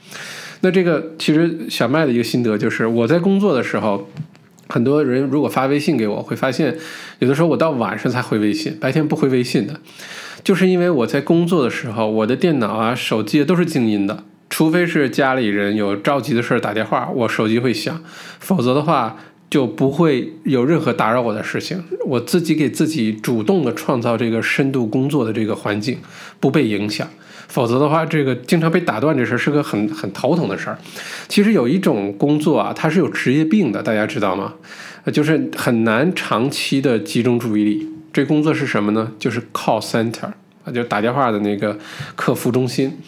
[0.60, 4.08] 那这个其实小麦的一个心得就是，我在工作的时候，
[4.68, 6.76] 很多人如果发微信给我，会发现
[7.18, 9.80] 有的时候我到晚上才回微信，白天不回微信的，
[10.44, 14.22] 就是因为我在工作的时候，我的电脑啊、手机都是静音的。
[14.52, 17.98] 除非是家里人有着急的事儿打电话，我手机会响，
[18.38, 19.16] 否则的话
[19.48, 21.82] 就不会有任何打扰我的事情。
[22.04, 25.96] 我自己给自己主动的创造这个深度工作的这个环境，
[26.38, 27.08] 不被影响。
[27.48, 30.76] 否则的话，这个经常被打断这事儿是个很很头疼的事儿。
[31.28, 34.52] 其实有一种工作啊，它是有职业病的，大家知道吗？
[35.10, 37.88] 就是很难长期的集中注意力。
[38.12, 39.12] 这工作是什么呢？
[39.18, 40.26] 就是 call center
[40.64, 41.78] 啊，就打电话的那个
[42.14, 42.98] 客服中心。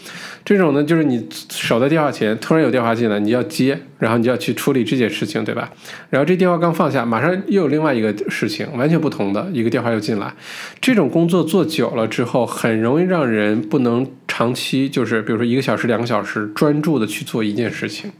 [0.44, 3.80] 这种呢，就是你守在电话前，突然有电话进来，你要接。
[4.04, 5.72] 然后你就要去处理这件事情，对吧？
[6.10, 10.30] 然后这电话刚放下，马上又有另外一个事情，完全不同的一个电话又进来。
[10.78, 18.12] 这种工作做久了之后，很容易让人不能长期，就是比如说一个小时、两个小时专注的去做一件事情。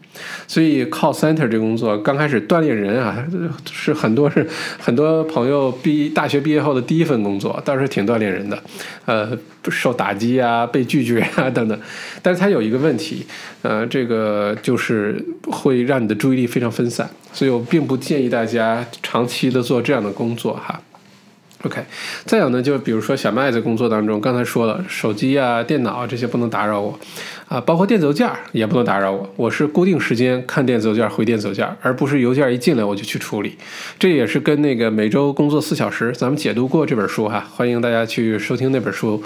[0.47, 3.23] 所以 call center 这工作刚开始锻炼人啊，
[3.71, 4.47] 是很多是
[4.81, 8.63] 很多朋友毕大学毕业后的第一份工作，倒是挺锻炼人的。
[9.05, 9.37] 呃，
[9.69, 11.79] 受打击啊，被拒绝啊等等。
[12.23, 13.27] 但是它有一个问题，
[13.61, 15.74] 呃，这个就是会。
[15.75, 20.81] 会让你的注意力非常分散，所以我并不建议大家长期的做这样的工作哈。
[21.65, 21.83] OK，
[22.27, 26.99] 再有呢，就比如说小麦在工作当中，刚才说了，手机啊、电脑啊这些不能打扰我
[27.49, 29.27] 啊，包括电子邮件也不能打扰我。
[29.37, 33.57] 我是固定时间看电子邮件、回电子邮件，而不是邮件一进来我就去处理。
[33.99, 39.23] 这也是跟那个每周工作四小时，咱们解读过这本书哈，欢迎大家去收听那本书，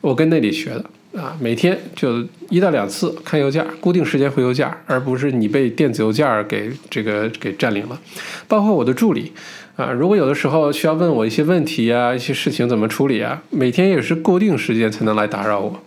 [0.00, 0.84] 我跟那里学的。
[1.16, 7.98] 啊，每天就一到两次看邮件，固定时间回邮件，而不是你被电子邮件给这个给占领了。
[8.46, 9.32] 包括我的助理
[9.74, 15.82] 啊，如果有的时候需要问我一些问题啊，一些事情怎么处理啊，每天也是固定时间才能来打扰我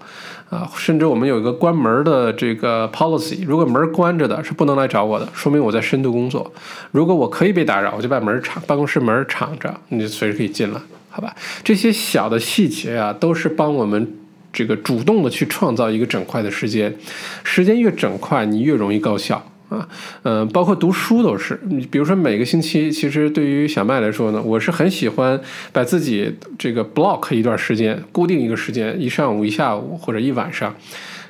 [0.49, 0.69] 啊。
[0.75, 6.51] 甚至我们有一个关门的这个 policy，如果门关着的是不能来找我的，说明我在深度工作。
[6.91, 11.33] 如果我可以被打扰，我就把门敞，办公室门敞着，你就随时可以进来，好吧？
[11.63, 14.17] 这些小的细节啊，都是帮我们。
[14.53, 16.95] 这个主动的去创造一个整块的时间，
[17.43, 19.89] 时间越整块，你越容易高效啊。
[20.21, 21.59] 嗯，包括读书都是。
[21.63, 30.73] 你比如说每个星期，其实对于小麦来说呢，我是很喜欢把自己这个 block 一段时间，固定一个时间，一上午、一下午或者一晚上。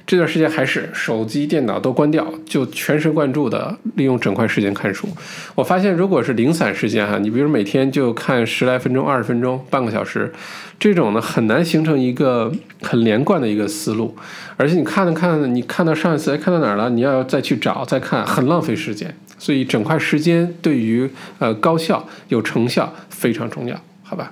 [0.05, 5.07] 这段时间还是手机、电脑都关掉，就全神贯注的利用整块时间看书。
[5.55, 10.33] 我发现，如果是零散时间哈，你比如每天就看十来分钟、二十分钟、半个小时，
[10.77, 14.15] 这种呢很难形成一个很连贯的一个思路。
[14.57, 19.15] 而且你看了看，你看到上一次哎看到哪儿了，你要再去找再看，很浪费时间。
[19.39, 24.31] 所以整块时间对于呃高效有成效非常重要，好吧？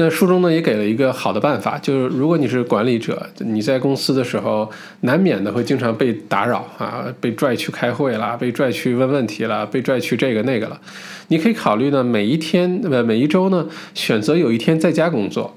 [0.00, 10.80] 那书中呢也给了一个好的办法，就是如果你是管理者，你在公司的时候难免的会经常被打扰啊，被拽去开会啦，被拽去问问题啦，被拽去这个那个了。
[11.26, 15.56] 你可以考虑呢，每一天呃每一周呢选择有一天在家工作。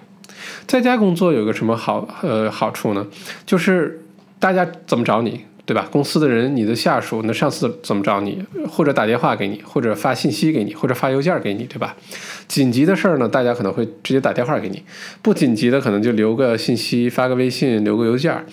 [0.66, 3.06] 在家工作有个什么好呃好处呢？
[3.46, 4.02] 就是
[4.40, 5.42] 大家怎么找你？
[5.72, 5.88] 对吧？
[5.90, 8.44] 公司的人，你的下属，那上司怎么找你？
[8.70, 11.96] 或者打电话给你，或者发信息给你，或者发邮件给你，对吧？
[12.50, 14.80] 紧急的事儿呢，大家可能会直接打电话给你；
[15.22, 18.46] 不紧急的，可能就留个信息，发个微信，留个邮件。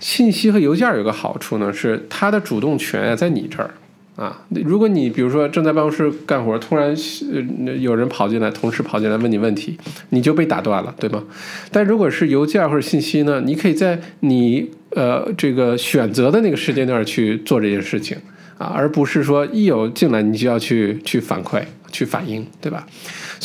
[0.00, 3.68] 信息和邮件有个好处呢，是他的主动权在你这儿。
[4.16, 6.94] 啊，如果你比如说正在办公室干活，突然
[7.32, 9.76] 呃有人跑进来，同事跑进来问你问题，
[10.10, 11.24] 你就被打断了，对吗？
[11.70, 18.16] 但如果是邮件或者信息呢，你可以在你呃这个选择的那个时间段去做这件事情
[18.58, 21.62] 啊，而不是说一有进来你就要去去反馈。
[21.94, 22.84] 去反应，对吧？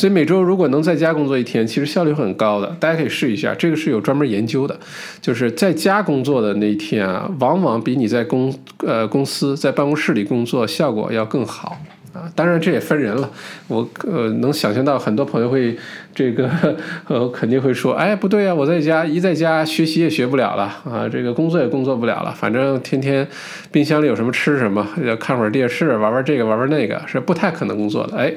[0.00, 3.54] 所以每周如果能在家工作一天，其实效率很高的，大家可以试一下。
[3.54, 4.80] 这个是有专门研究的，
[5.20, 11.76] 就是在家工作的那一天啊，往往比你在公呃公司在办公室里工作效果要更好。
[12.12, 13.30] 啊，当然这也分人了。
[13.68, 15.76] 我呃能想象到很多朋友会
[16.14, 16.50] 这个
[17.06, 23.26] 呃肯定会说，哎不对啊，我在家一在家学习也学不了了啊，这个工作也工作不了了，反正天天
[23.70, 28.16] 冰箱里有什么吃什么，要看会儿电视，玩玩这个玩玩那个，是不太可能工作的。
[28.16, 28.32] 哎，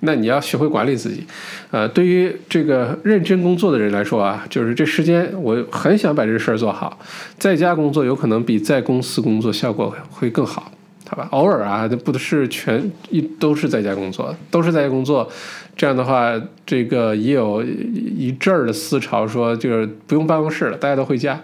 [0.00, 1.26] 那你要学会管理自己。
[1.72, 6.96] 呃，对于这个认真工作的人来说啊，就是这时间我很想把这事儿做好，
[7.38, 10.70] 在家工作有可能比在公司工作效果会更好。
[11.08, 15.30] 好吧，偶尔啊，这不是全一都是在家工作，都是在家工作，
[15.76, 16.32] 这样的话，
[16.66, 21.40] 这个也有一阵儿的思潮，说就是不用办公室了，大家都回家。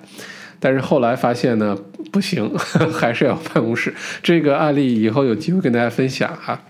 [0.59, 1.77] 但是后来发现呢，
[2.11, 2.53] 不行，
[2.92, 3.94] 还是要办公室。
[4.22, 6.61] 这个案例以后有机会跟大家分享哈，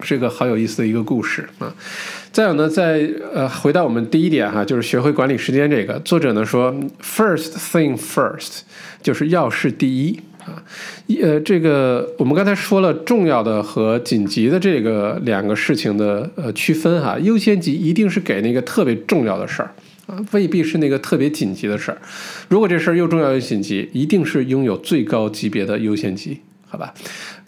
[0.00, 1.74] 是个好有意思的一个故事啊。
[2.32, 5.70] 再有呢，在呃，回到我们第一点哈，就是学会管理时间。
[5.70, 8.60] 这个作者呢说，first thing first，
[9.02, 10.20] 就是要事第一。
[10.46, 10.62] 啊，
[11.08, 19.74] 一呃，这个我们刚才说了重要的和紧急的这个两个事情的呃区分哈，优先级一定是给那个特别重要的事儿
[20.06, 21.98] 啊，未必是那个特别紧急的事儿。
[22.48, 26.94] 如果这事儿又重要又紧急，一定是拥有最高级别的优先级，好吧？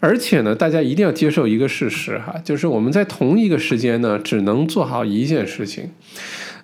[0.01, 5.89] 而且呢，大家一定要接受一个事实哈，就是我们在同一个时间呢，只能做好一件事情。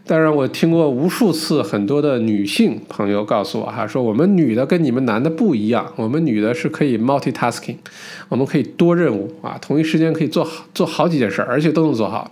[0.08, 7.78] 当然，我听过无数次，很多的女性朋友告诉我哈，说我们女的跟你们男的不一样，我们女的是可以 multitasking，
[8.30, 12.32] 我们可以多任务啊，同一时间可以做好做好几件事，而且都能做好。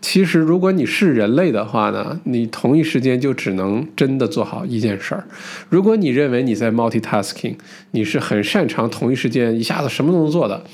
[0.00, 5.22] 其实，如果你是人类的话呢，你同一时间就只能真的做好一件事儿。
[5.68, 7.54] 如果你认为你在 multitasking，
[7.92, 10.64] 你是很擅长同一时间一下子什么都能做的，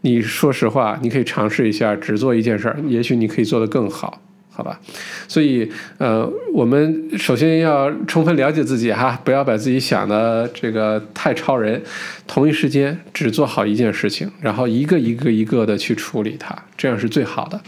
[0.00, 4.22] 你说实话，你可以尝试一下只做一件事儿，也许你可以做得更好。
[4.54, 4.78] 好吧，
[5.26, 11.82] 所以呃，我们首先要充分了解自己哈，不要把自己想的这个太超人，
[12.26, 17.58] 同一时间只做好一件事情，然后一个一个一个的去处理它，这样是最好的。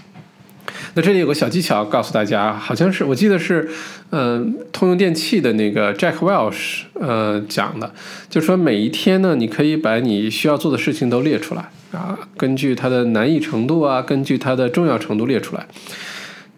[0.97, 3.69] 那这里有个小技巧告诉大家，好像是我记得是，
[4.11, 7.93] 嗯，通用电器的那个 Jack Welch 呃讲的，
[8.29, 15.67] 就说每一天呢，你可以把你需要做的事情都列出来啊，根据它的难易程度啊，根据它的重要程度列出来。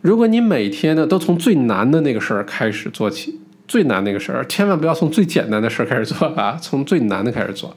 [0.07, 7.75] 如果你每天呢都从最难的那个事儿开始做起，最难那个事儿，千万不要从最简单的事儿开始做啊， 从最难的开始做。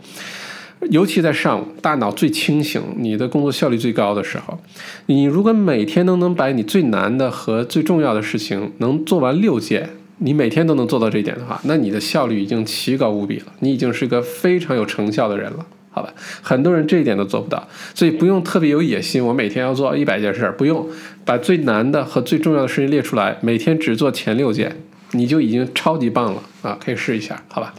[0.91, 4.59] 尤其在上午，大脑最清醒，你的工作效率最高的时候，
[5.07, 9.89] 你如果每天都能把你最难的和最重要的事情能做完六件，
[10.19, 15.65] 你每天都能做到这一点的话，那你的效率已经奇高无比了，你已经是个非常有成效的人了。
[15.99, 19.25] 好吧，很多人这一点都做不到，所以不用特别有野心。
[19.25, 20.87] 我每天要做一百件事儿，不用
[21.25, 24.77] 把最难的和最重要的事情列出来，每天只做前六件，
[25.11, 26.77] 你就已经超级棒了啊！
[26.81, 27.73] 可以试一下，好吧？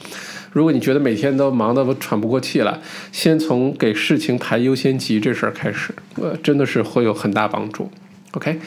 [0.52, 2.78] 如果你觉得每天都忙得喘不过气来，
[3.11, 7.90] 先从给事情排优先级这事儿开始，呃，真的是会有很大帮助。
[8.33, 8.59] OK，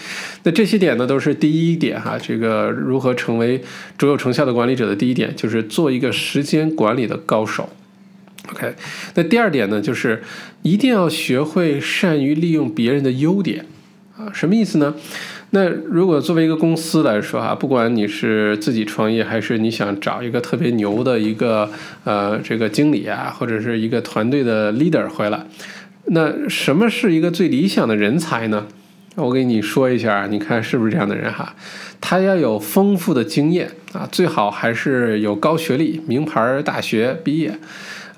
[0.42, 2.18] 那这些点呢，都是第一点哈。
[2.20, 3.62] 这个如何成为
[3.98, 7.70] 卓有成效的管理者的第一点，就是做一个时间管理的高手。
[8.52, 8.76] OK，
[9.16, 10.22] 那第二点呢，就是
[10.64, 13.66] 一定要学会善于利用别人的优点
[14.18, 14.94] 啊，什么意思呢？
[15.52, 21.70] 那如果作为一个公司来说哈，不管你是自己创业，还是你想找一个特别牛的一个
[22.04, 25.46] 呃这个经理啊，或者是一个团队的 leader 回来，
[26.08, 28.66] 那什么是一个最理想的人才呢？
[29.16, 31.56] 我给你说一下，你看是不是这样的人哈？
[32.02, 37.58] 他要有丰富的经验啊，最好还是有高学历，名牌大学毕业。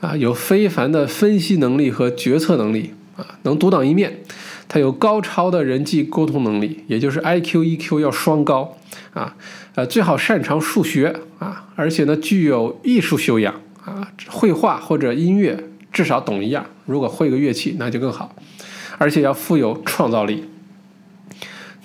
[0.02, 4.22] 啊，有非凡的分析能力和决策能力啊，能独当一面。
[4.68, 8.76] 他有高超的人际沟通能力，也就是 I Q E Q 要双高
[9.14, 9.36] 啊，
[9.76, 13.54] 呃，最好擅长数学啊，而且呢具有艺术修养
[13.86, 18.36] 啊，绘画或者音乐至少懂一样，如果会个乐器那就更好，
[18.98, 20.44] 而且要富有创造力。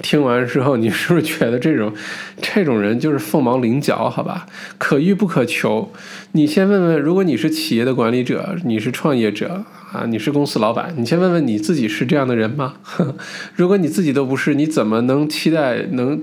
[0.02, 1.92] 听完之后，你是不是觉得这种
[2.40, 4.08] 这种人就是凤毛麟角？
[4.10, 4.46] 好吧，
[4.78, 5.92] 可遇不可求。
[6.32, 12.74] 你先问问，如果你是企业的管理者，你是创业者啊，你是公司老板，你先问问你自己是这样的人吗？
[13.54, 16.22] 如果你自己都不是，你怎么能期待能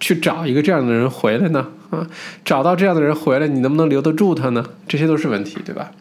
[0.00, 1.68] 去找一个这样的人回来呢？
[1.90, 2.06] 啊，
[2.44, 4.64] 找到这样的人回来，你能不能留得住他呢？
[4.88, 5.92] 这些都是问题，对吧？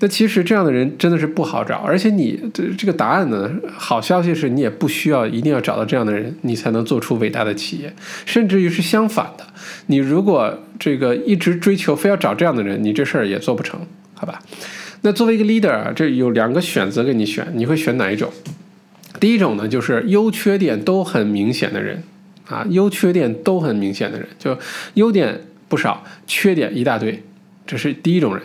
[0.00, 7.94] 那其实这样的人真的是不好找，而且你这这个答案呢，好消息是你也不需要一定要找到这样的人，你才能做出伟大的企业，
[8.26, 9.46] 甚至于是相反的，
[9.86, 13.80] 你如果这个一直追求非要找这样的人，你这事儿也做不成，
[14.14, 14.42] 好吧？
[15.02, 18.32] 那作为一个 leader，这有两个选择给你选，你会选哪一种？
[19.20, 22.02] 第一种呢，就是优缺点都很明显的人
[22.48, 24.58] 啊，优缺点都很明显的人，就
[24.94, 27.22] 优点不少，缺点一大堆。
[27.72, 28.42] 这是第一种人，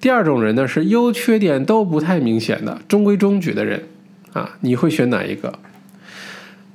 [0.00, 3.82] 第二种人呢是优缺点都不太明显的中规中矩的人
[4.32, 5.52] 啊，你会选哪一个？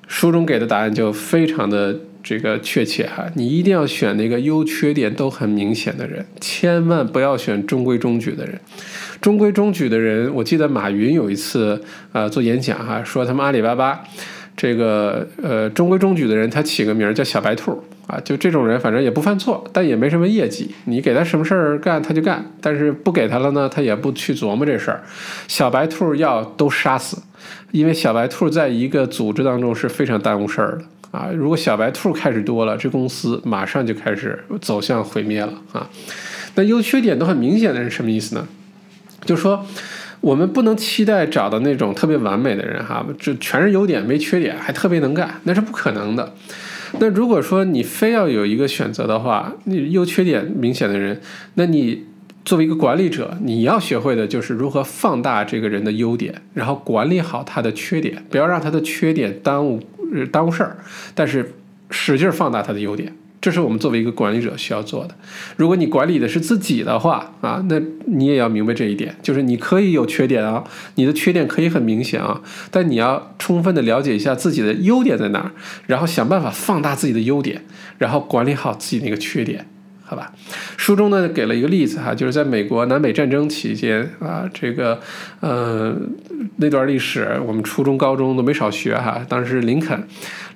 [0.07, 8.61] 书中给的答案就非常的这个确切哈，你一定要选那个优缺点都很明显的人，千万不要选中规中矩的人。
[9.19, 11.81] 中规中矩的人，我记得马云有一次
[12.11, 14.03] 呃做演讲哈，说他们阿里巴巴
[14.55, 17.83] 这个呃中规中矩的人，他起个名叫小白兔。
[18.07, 20.75] 啊，就这种人，反正也不犯错，但也没什么业绩。
[20.85, 25.03] 你给他什么事儿干，他就干；但是不给他了呢，他也不去琢磨这事儿。
[25.47, 27.17] 小白兔要都杀死，
[27.71, 31.29] 因为小白兔在一个组织当中是非常耽误事儿的啊。
[31.33, 35.89] 如果小白兔开始多了，这公司马上就开始走向毁灭了啊。
[36.53, 38.47] 那优缺点都很明显的人什么意思呢？
[39.25, 39.65] 就说
[40.21, 46.33] 我们不能期待找到那种特别完美的人哈，就全是优点没缺点，还特别能干，那是不可能的。
[46.99, 51.19] 那如果说你非要有一个选择的话，你优缺点明显的人，
[51.55, 52.05] 那你
[52.43, 59.81] 作为一个管理者，你要学会的就是如何放大这个人的优点，然后管理好他的缺点，不要让他的缺点耽误
[60.31, 60.77] 耽误事儿，
[61.13, 61.53] 但是
[61.89, 63.13] 使劲放大他的优点。
[63.45, 65.15] 这是我们作为一个管理者需要做的。
[65.55, 70.63] 如果你管理的是自己的话啊，那你也要明白这一点，就是你可以有缺点啊，
[70.95, 72.41] 你的缺点可以很明显啊，
[72.71, 75.51] 但你要充分的了解一下自己的优点在哪儿，
[75.85, 77.63] 然后想办法放大自己的优点，
[77.99, 79.67] 然后管理好自己那个缺点，
[80.03, 80.33] 好吧？
[80.75, 84.99] 书中呢给了一个例子哈，就是在美国南北战争期间啊，这个
[85.41, 85.95] 呃
[86.55, 89.23] 那段历史我们初中高中都没少学哈。
[89.29, 90.07] 当时林肯，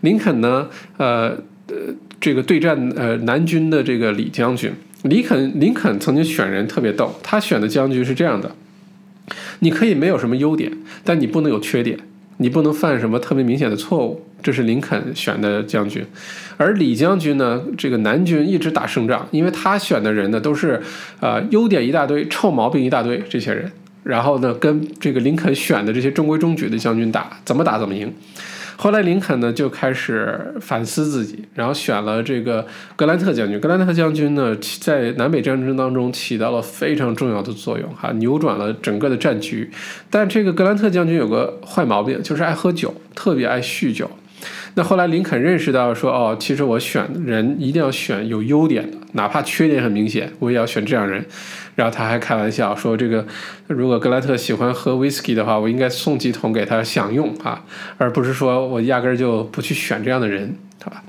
[0.01, 0.67] 林肯呢
[0.97, 1.37] 呃
[1.69, 1.93] 呃。
[2.21, 4.69] 这个对战呃南军的这个李将军，
[5.03, 8.53] 林肯林肯曾经选人特别逗，他选的将军是这样的：
[9.59, 10.69] 你可以没有什么优点，
[11.05, 11.97] 但你不能有缺点，
[12.39, 14.25] 你不能犯什么特别明显的错误。
[14.43, 16.05] 这是林肯选的将军，
[16.57, 20.81] 而李将军呢，这个南军一直打胜仗，因为他选的人呢都是
[21.21, 23.71] 呃优点一大堆，臭毛病一大堆这些人，
[24.03, 28.13] 然后呢跟这个林肯选的这些中规中矩的将军打，怎么打怎么赢。
[28.81, 32.65] 后来林肯呢就开始反思自己，然后选了这个
[32.95, 33.59] 格兰特将军。
[33.59, 39.69] 格兰特将军呢在南北战争当中起到了非常重要的作用，哈，扭转了整个的战局。
[40.09, 44.09] 但这个格兰特将军有个坏毛病，就是爱喝酒，特别爱酗酒。
[44.75, 51.25] 那后来林肯认识到说，哦，其实我选人一定要选有优点的，哪怕缺点很明显，我也要选这样人。
[51.79, 53.25] 然后他还开玩笑说：“这个，
[53.67, 57.63] 如果格兰特喜欢喝 whisky 的话，我应该送几桶给他享用啊，
[57.97, 60.53] 而不是说我压根儿就不去选这样的人，
[60.83, 61.01] 好吧？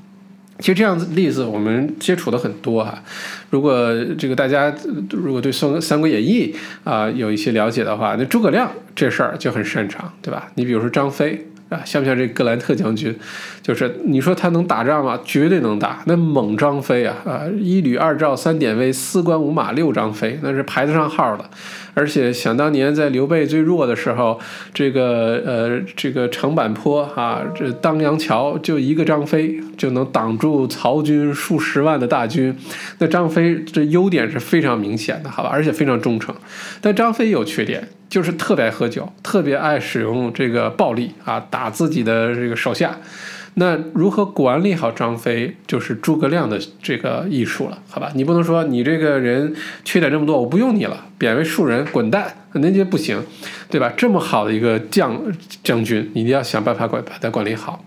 [0.59, 3.03] 其实这样子例子我们接触的很多哈。
[3.49, 4.73] 如果这个大家
[5.09, 6.55] 如果对《三三国演义》
[6.89, 10.49] 啊有一些了解的话，那诸葛亮这事儿就很擅长，对吧？
[10.55, 13.17] 你比如说张飞。”啊，像不像这格兰特将军？
[13.61, 15.17] 就是你说他能打仗吗？
[15.23, 16.03] 绝对能打。
[16.05, 21.45] 那猛张飞啊，啊，一吕二赵三典韦四关五马六张飞，那是排得上号的。
[21.93, 24.39] 而且想当年在刘备最弱的时候，
[24.73, 32.55] 这个呃，这个长坂坡啊，这当阳桥就一个张飞就能挡住曹军数十万的大军。
[32.99, 35.49] 那张飞这优点是非常明显的，好吧？
[35.51, 36.33] 而且非常忠诚。
[36.79, 37.89] 但张飞有缺点。
[38.11, 42.97] 就是特别爱喝酒，特别爱使用这个暴力啊，打自己的这个手下。
[43.55, 48.11] 那如何管理好张飞，就是诸葛亮的这个艺术了，好吧？
[48.15, 53.21] 你不能说你这个人缺点这么多，我不用你了，贬为庶人，滚蛋，那就不行，
[53.69, 53.91] 对吧？
[53.97, 55.21] 这么好的一个将
[55.63, 57.83] 将军，你一定要想办法管把他管理好。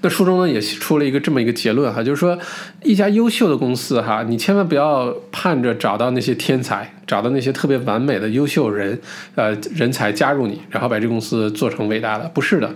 [0.00, 2.38] 那书中呢也出了一个这么一个结论哈，就是说
[2.82, 9.00] 一家优秀的公司哈，你千万不要盼着找到那些天才，找到那些特别完美的优秀人，
[9.34, 12.28] 呃，人才加入你，然后把这公司做成伟大的。
[12.34, 12.74] 不是的，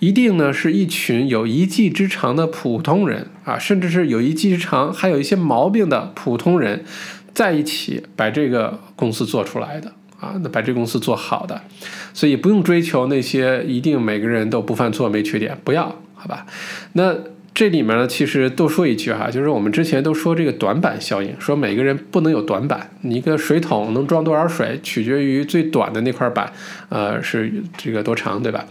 [0.00, 6.84] 一定呢是一群有一技之长的普通人啊，甚至是有一技之长还有一些毛病的普通人，
[7.32, 9.92] 在一起把这个公司做出来的。
[10.18, 11.60] 啊，那把这公司做好的，
[12.14, 15.94] 所以不用追求那些一定每个人都不犯错、没缺点，不要，
[16.26, 16.46] 好吧？
[16.94, 17.14] 那
[17.54, 26.52] 这里面呢，其实多说一句哈，就是我们之前都说这个短板效应，说每个人不能有短板，你一个水桶能装多少水，取决于最短的那块板，
[26.88, 28.64] 呃，是这个多长，对吧？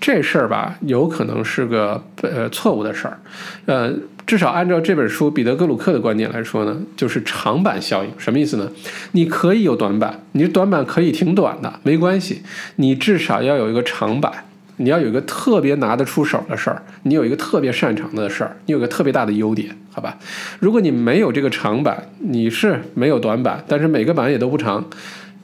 [0.00, 3.18] 这事儿吧，有可能是个呃错误的事儿，
[3.66, 3.92] 呃。
[4.26, 8.72] 至少按照这本书彼得格鲁克的观点来说呢，就是长板效应，什么意思呢？
[9.12, 12.40] 你可以有短板，你的短板可以挺短的，没关系。
[12.76, 14.32] 你至少要有一个长板，
[14.76, 20.18] 你要有一个特别拿得出手的事儿，你有一个特别擅长的事儿，你有个特别大的优点，好吧？
[20.58, 24.84] 如果你没有这个长板，你是没有短板，但是每个板也都不长，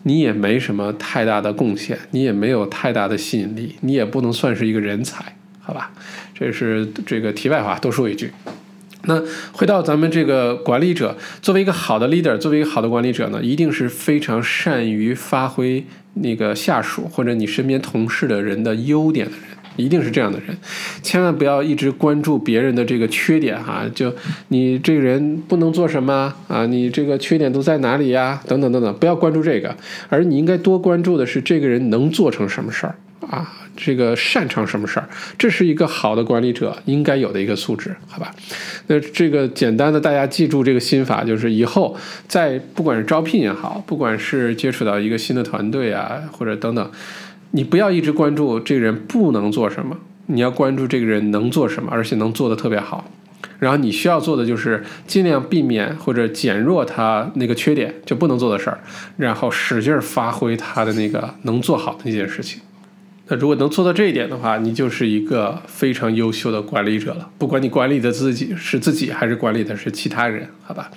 [0.03, 5.93] 你也没什么太大的贡献，你也没有太大的吸引力，你也不能算是一个人才，好吧？
[6.35, 8.33] 这是这个题外话，多说一句。
[9.05, 9.23] 那
[9.53, 15.85] 回到咱们这个管理者，作为一个好的 leader，作为一个好的管理者呢，一定是非常善于发挥
[16.15, 19.41] 那个下属或者你身边同事的人的优点的人，
[19.77, 20.57] 一定是这样的人。
[21.03, 24.13] 千万不要一直关注别人的这个缺点哈，就
[24.49, 28.41] 你这个人不能做什么啊，你这个缺点都在哪里呀？
[28.47, 29.75] 等等等等，不要关注这个，
[30.09, 32.95] 而你应该多关注的是这个人能做成什么事儿
[33.27, 33.51] 啊。
[33.77, 35.09] 这个擅长什么事儿，
[35.39, 38.35] 这是一个好的管理者应该有的一个素质，好吧？
[38.89, 41.97] 那这个简单的，大家记住这个心法，就是以后
[42.27, 46.91] 在不管是招聘也好，不管是接触到一个新的团队啊，或者等等，
[47.53, 49.97] 你不要一直关注这个人不能做什么，
[50.27, 53.11] 你要关注这个人能做什么，而且能做的特别好。
[53.59, 58.79] 然后你需要做的就是尽量避免或者减弱他那个缺点就不能做的事儿，
[59.19, 62.61] 然后使劲发挥他的那个能做好的那件事情。
[63.33, 67.31] 那如果能做到这一点的话，你就是一个非常优秀的管理者了。
[67.39, 70.91] 不管你管理的自己是自己，还是管理的是其他人，好吧？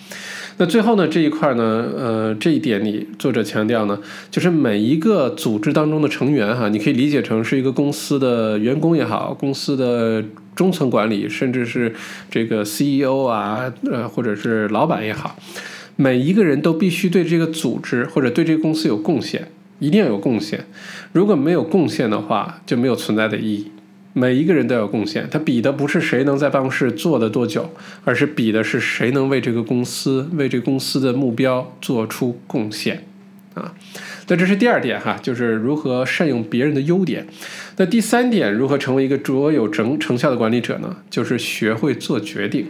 [0.57, 3.99] 那最后呢，这一块呢，呃，这一点你作者强调呢，
[4.31, 10.23] 就是每一个组织当中的成员哈，你可以理解成是一个公司的员工也好，公司的
[10.55, 11.93] 中层管理，甚至是
[12.31, 15.37] 这个 CEO 啊，呃，或者是老板也好，
[15.97, 19.49] 每一个人都必须对这个组织或者对这个公司有贡献。
[19.79, 20.65] 一定要有贡献，
[21.13, 23.71] 如果没有贡献的话，就没有存在的意义。
[24.15, 27.71] 每一个人都有贡献，他比的不是谁能在办公室坐的多久，
[28.03, 33.05] 而是比的是谁能为这个公司、为这个公司的目标做出贡献
[33.55, 33.73] 啊。
[34.27, 37.25] 那这是第二点哈，就是如何善用别人的优点。
[37.77, 40.97] 那第三点，如何成为一个卓有成成效的管理者呢？
[41.09, 42.67] 就是学会做决定。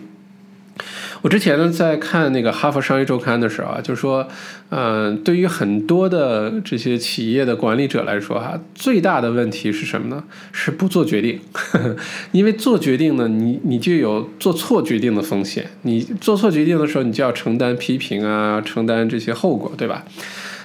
[1.21, 4.27] 我之前呢在看那个《哈佛商业周刊》的时候啊，就说，
[4.75, 10.23] 嗯，对于很多的这些企业的管理者来说哈，最大的问题是什么呢？
[10.51, 11.39] 是不做决定，
[12.33, 15.67] 因为做决定呢，你你就有做错决定的风险。
[15.83, 20.03] 你做错决定的时候，你就要承担批评啊，承担这些后果，对吧？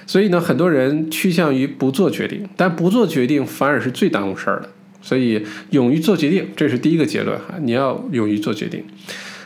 [0.07, 4.69] 所以呢，很多人趋向于不做决定，但不做决定反而是最耽误事儿的。
[5.03, 8.83] 所以，勇于做决定，这是第一个结论哈，你要勇于做决定。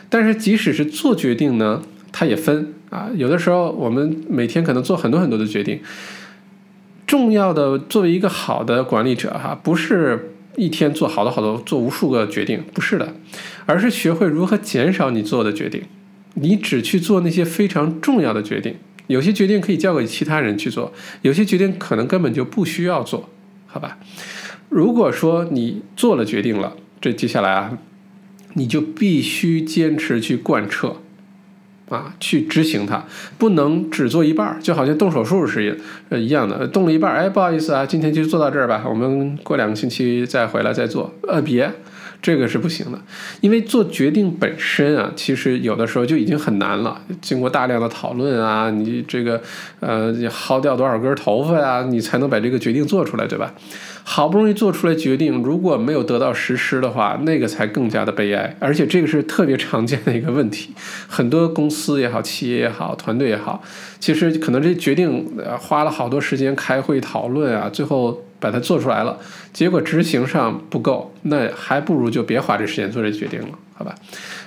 [0.08, 3.10] 但是，即使是做决定呢，它也分啊。
[3.16, 5.80] 有的时候，我们每天可能做很多很多的决定。
[7.06, 13.14] 重要的，作为一个好的管理者，哈，不是一天做好多好多做无数个决定，不是的，
[13.66, 15.82] 而是学会如何减少你做的决定。
[16.34, 18.76] 你只去做那些非常重要的决定。
[19.08, 20.92] 有些决定可以交给其他人去做，
[21.22, 23.28] 有些决定可能根本就不需要做，
[23.66, 23.98] 好吧？
[24.68, 27.78] 如果说你做了决定了，这接下来啊。
[28.56, 30.98] 你就必须坚持去贯彻，
[31.88, 33.04] 啊，去执行它，
[33.38, 35.78] 不能只做一半儿，就好像动手术是
[36.08, 41.70] 呃一样的，动了一半儿，哎，不好意思啊，今天就做到这儿吧，我们过两个星期再回来再做，呃，别。
[42.22, 42.98] 这个是不行的，
[43.42, 46.98] 因为做决定本身啊，其实有的时候就已经很难了。
[47.20, 49.38] 经过大量的讨论啊，你这个
[49.80, 53.52] 呃，薅掉多少根头发呀，你才能把这个决定做出来，对吧？
[54.06, 58.54] 好不容易做出来决定，如果没有得到实施的话，那个才更加的悲哀。
[58.60, 60.74] 而且这个是特别常见的一个问题，
[61.08, 63.62] 很多公司也好，企业也好，团队也好，
[63.98, 68.22] 其实可能这决定呃花了好多时间开会讨论啊，最后。
[68.40, 69.18] 把它做出来了，
[69.54, 73.94] 结果执行上不够，那还不如就别花这时间做这决定了，好吧？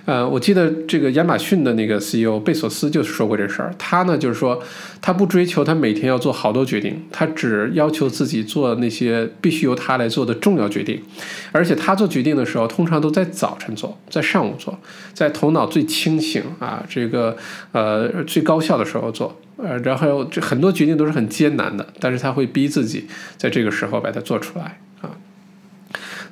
[0.08, 3.76] 呃，我记得这个亚马逊的那个 CEO 贝索斯就说过这事儿。
[3.78, 4.64] 他呢，就是说
[5.02, 11.04] 他不追求他每天要做好多决定，他只要求自己做那些必须由他来做的重要决定。
[11.52, 14.80] 而且他做决定的时候，通常都在早晨做，在上午做，
[15.14, 17.36] 在头脑最清醒啊，这个
[17.74, 19.38] 呃最高效的时候做。
[19.58, 24.80] 呃，然后这很多决定都是很艰难的，但是他会逼自己在这个时候把它做出来。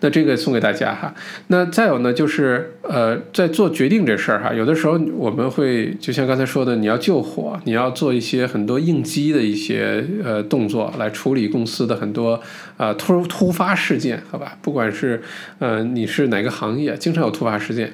[0.02, 1.14] 那这个送给大家哈。
[1.48, 12.42] 那再有呢，就是呃，在做决定这事儿哈，有的时候我们会就像刚才说的，你要救火，你要做一些很多应激的一些呃动作来处理公司的很多
[12.78, 14.58] 啊突突发事件，好吧？
[14.62, 15.22] 不管是
[15.60, 17.94] 呃你是哪个行业，经常有突发事件。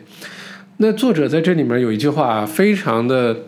[0.77, 3.41] 那作者在这里面有一句话非常的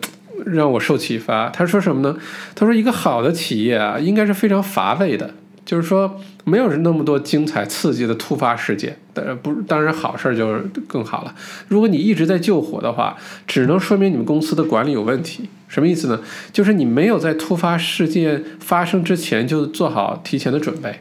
[0.46, 2.16] 让我受启发，他说什么呢？
[2.54, 5.30] 他说一个好的企业啊，应该是非常乏味的。
[5.64, 11.34] 就是说，没有那么多精彩刺激的突发事件，呃，不，当然好事儿就更好了。
[11.68, 13.16] 如果你一直在救火的话，
[13.46, 15.48] 只能说明你们公司的管理有问题。
[15.68, 16.20] 什么意思呢？
[16.52, 21.00] 就是你没有在突发事件发生之前就做好提前的准备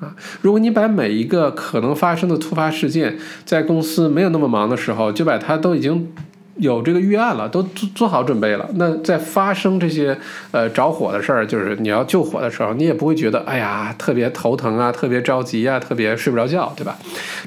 [0.00, 0.16] 啊。
[0.40, 6.12] 如果你把每一个可能发生的突发事件，在公司没有那么忙的时候，就把它都已经。
[6.56, 8.68] 有这个预案了，都做做好准备了。
[8.74, 10.16] 那在发生这些
[10.52, 16.96] 呃着火的事儿，就是你要救火的时候，你也不会觉得哎呀特别头疼啊，特别着急啊，特别睡不着觉，对吧？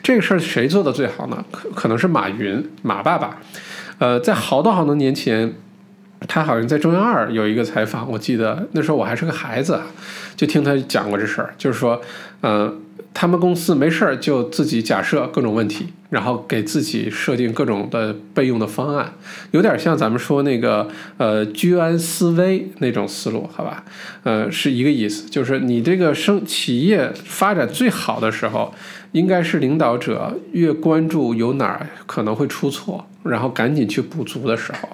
[0.03, 1.43] 这个事儿谁做的最好呢？
[1.51, 3.38] 可可能是马云，马爸爸。
[3.99, 5.53] 呃，在好多好多年前，
[6.28, 9.80] 他好像在中央二有一个采访，我记得那时候我还是个孩子，
[10.36, 12.01] 就听他讲过这事儿，就是说，
[12.41, 12.82] 嗯。
[13.14, 19.14] 他们公司没事儿就自己假设各种问题，然后给自己设定各种的备用的方案，
[19.51, 20.88] 有点像咱们说那个
[21.18, 23.84] 呃居安思危那种思路，好吧？
[24.24, 28.74] 呃，是一个意思，就是你这个生企业发展最好的时候，
[29.12, 34.89] 应该是领导者越关注有哪儿可能会出错，然后赶紧去补足的时候。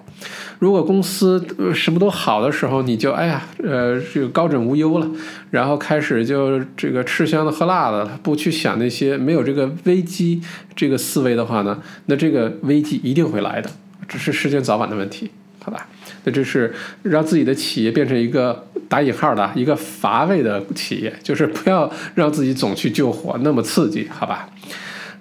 [0.59, 5.07] 如果公司什么都好的时候，你就哎呀，呃，这个高枕无忧了，
[5.51, 10.41] 然后开始就这个吃香的喝辣的，不去想那些没有这个危机
[10.73, 13.69] 这个思维的话呢，那这个危机一定会来的，
[14.07, 15.29] 只是时间早晚的问题，
[15.59, 15.87] 好吧？
[16.23, 16.73] 那这是
[17.03, 24.49] 让自己的企业变成一个打引号的一个乏味的企业，就是不要让自己总去救火，那么刺激，好吧？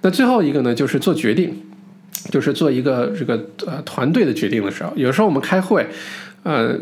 [0.01, 1.61] 那最后一个呢，就是做决定。
[2.31, 5.85] 就是做一个这个呃团队的决定的时候，有时候我们开会，
[6.43, 6.73] 呃，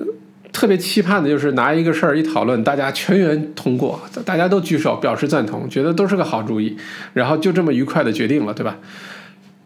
[0.52, 6.76] 特别期盼的就是拿一个事儿一讨论，大家全员通过，大家都举手表示赞同，觉得都是个好主意，
[7.14, 8.78] 然后就这么愉快的决定了，对吧？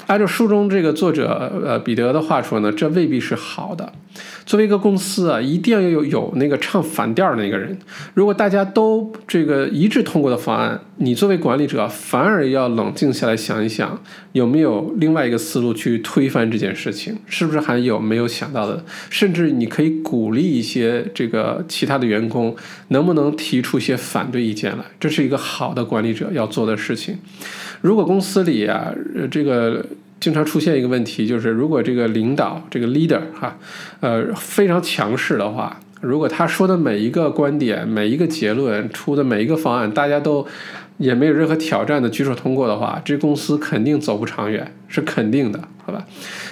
[0.08, 3.92] 按照书中这个作者呃彼得的话说呢，这未必是好的。
[4.46, 7.76] 作为一个公司啊，一定要有有那个唱反调的那个人。
[8.14, 17.16] 如果大家都这个一致通过的方案，你作为管理者反而要冷静下来想一想，有没有另外一个思路去推翻这件事情？
[17.28, 18.84] 是不是还有没有想到的？
[19.10, 22.56] 甚至你可以鼓励一些这个其他的员工，
[22.90, 24.86] 能不能提出一些反对意见来？
[25.00, 27.18] 这是一个好的管理者要做的事情。
[27.82, 28.94] 如果公司里啊，
[29.30, 29.86] 这个。
[30.18, 33.56] 经常出现一个问题，就是如果这个领导这个 leader 哈，
[34.00, 40.48] 呃非常强势的话，如果他说的每一个观点、每一个结论、出的每一个方案，大家都
[40.98, 46.06] 也没有任何挑战的举手通过的话，这公司肯定走不长远，是肯定的，好吧？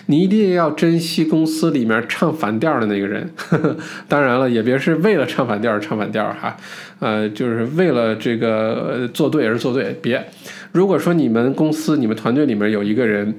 [0.07, 3.29] 你一定要珍惜公司里面唱反调的那个人，
[4.09, 6.57] 当然了，也别是为了唱反调唱反调哈，
[6.99, 10.25] 呃，就是为了这个做对而做对，别。
[10.71, 13.33] 如果说你们公司、你们团队里面有一个人，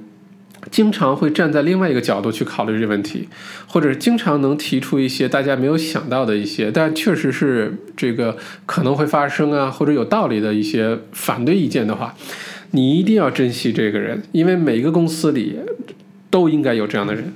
[0.75, 3.29] 经常会站在另外一个角度去考虑这问题，
[3.65, 12.13] 或者经常能提出一些大家没有想到的一些，但确实是这个可能会发生啊，或者有道理的一些反对意见的话，
[12.71, 15.57] 你一定要珍惜这个人，因为每一个公司里
[16.29, 17.33] 都应该有这样的人，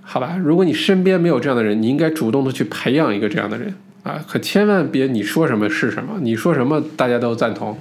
[0.00, 0.36] 好吧？
[0.42, 3.72] 如果你身边没有这样的人，你应该主动的去培养一个这样的人
[4.02, 7.78] 啊，可千万别你说什么是什么，你说什么大家都赞同，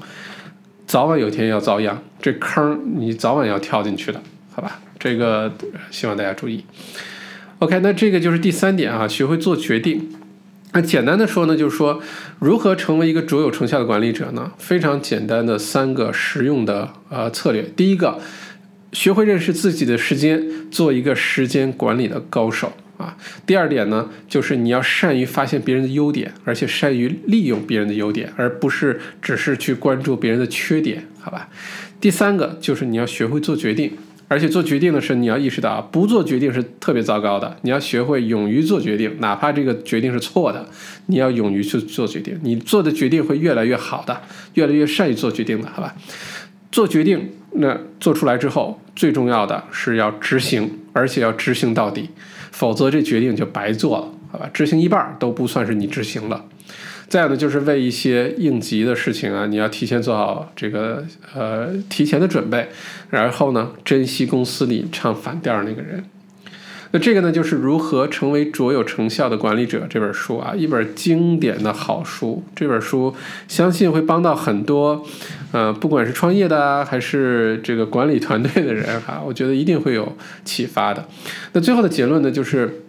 [0.86, 4.22] 早晚有天要遭殃，这坑你早晚要跳进去的。
[4.62, 5.52] 好吧，这个
[5.90, 6.64] 希望大家注意。
[7.58, 10.08] OK，那这个就是第三点啊，学会做决定。
[10.74, 12.00] 那简单的说呢，就是说
[12.38, 14.52] 如何成为一个卓有成效的管理者呢？
[14.60, 17.64] 非常简单的三个实用的呃策略。
[17.76, 18.20] 第一个，
[18.94, 23.18] 学会认识自己的时间，做一个时间管理的高手啊。
[23.48, 31.50] 第二点呢，就是你要善于发现别人的优点，而且善于利用别人的优点，而不是只是去关注别人的缺点，好吧？
[32.00, 33.98] 第三个就是你要学会做决定。
[34.32, 37.58] 而且做决定的时候，你要意识到，不做决定是特别糟糕的。
[37.64, 40.66] 你要学会勇于做决定，哪怕这个决定是错的，
[41.08, 42.40] 你要勇于去做决定。
[42.42, 44.22] 你做的决定会越来越好的，
[44.54, 45.94] 越来越善于做决定的，好吧？
[46.72, 52.08] 做决定，那做出来之后，最重要的是要执行，而且要执行到底，
[52.52, 54.50] 否则这决定就白做了，好吧？
[54.54, 56.46] 执行一半都不算是你执行了。
[57.12, 61.04] 再呢，就是为一些应急的事情啊，你要提前做好这个
[61.36, 62.70] 呃提前的准备，
[63.10, 66.06] 然后呢，珍惜公司里唱反调那个人。
[66.94, 72.42] 那这个呢，就是如何成为卓有成效的管理者这本书啊，一本经典的好书。
[72.56, 73.14] 这本书
[73.50, 75.06] 相信会帮到很多，
[75.52, 81.06] 呃，不管是创业的啊，还是这个管理团队的人哈，我觉得一定会有启发的。
[81.52, 82.84] 那最后的结论呢，就是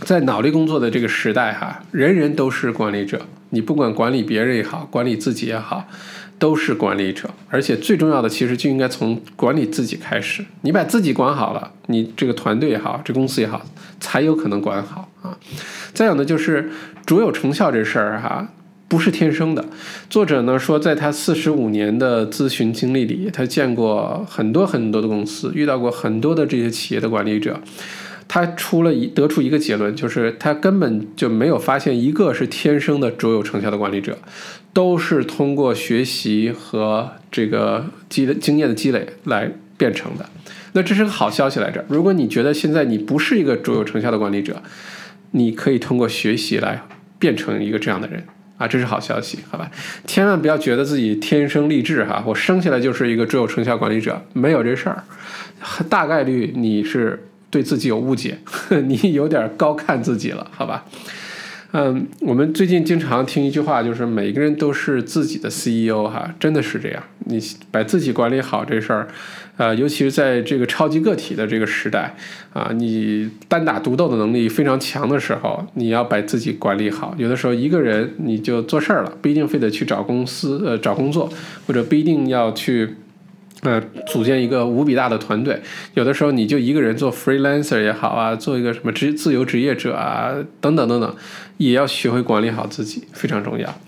[0.00, 3.20] 在脑力工作的这个时代哈，人人都是管理者，
[3.50, 5.88] 你不管管理别人也好，管理自己也好。
[6.40, 10.42] 都是管理者，而且最重要的其实就应该从管理自己开始。
[10.62, 13.60] 你把自己管好了，你这个团队也好，这公司也好，
[14.00, 15.36] 才有可能管好啊。
[15.92, 16.70] 再有呢，就是
[17.04, 18.48] 卓有成效这事儿哈，
[18.88, 19.62] 不是天生的。
[20.08, 27.60] 作者呢说，在他四十五年的咨询经历里，他见过很多很多的公司，遇到过很多的这些企业的管理者。
[28.32, 34.16] 他出了一得出一个结论，就是他根本就没有发现一个是天生的卓有成效的管理者，
[34.72, 40.24] 都是通过学习和这个积累经验的积累来变成的。
[40.74, 41.84] 那这是个好消息来着。
[41.88, 44.62] 如果你觉得现在你不是一个卓有成效的管理者，
[45.32, 46.82] 你可以通过学习来
[47.18, 48.22] 变成一个这样的人
[48.58, 49.68] 啊，这是好消息，好吧？
[50.06, 55.02] 千万不要觉得自己天生丽质哈，我生下来就是一个卓有成效管理者，没有这事儿，
[55.88, 57.26] 大概率你是。
[57.50, 58.38] 对自己有误解，
[58.86, 60.84] 你有点高看自己了，好吧？
[61.72, 67.00] 嗯，我们最近经常听一句话，就是每个人都是自己的 CEO 哈，真的是这样。
[67.26, 67.40] 你
[67.70, 69.06] 把自己管理好这事儿，
[69.56, 72.16] 呃，尤其是在这个超级个体的这个时代
[72.52, 77.14] 啊，你单打独斗的能力非常强的时候，你要把自己管理好。
[77.16, 81.32] 有的时候一个人你就做事儿了，不一定非得去找公司呃找工作，
[81.68, 82.96] 或者不一定要去。
[83.62, 85.60] 呃，组建一个无比大的团队，
[85.94, 91.14] 有的时候你就一个人做 freelancer 也好啊，做一个什么职自由职业者啊，等等等等，
[91.58, 93.80] 也要学会管理好自己，非常重要。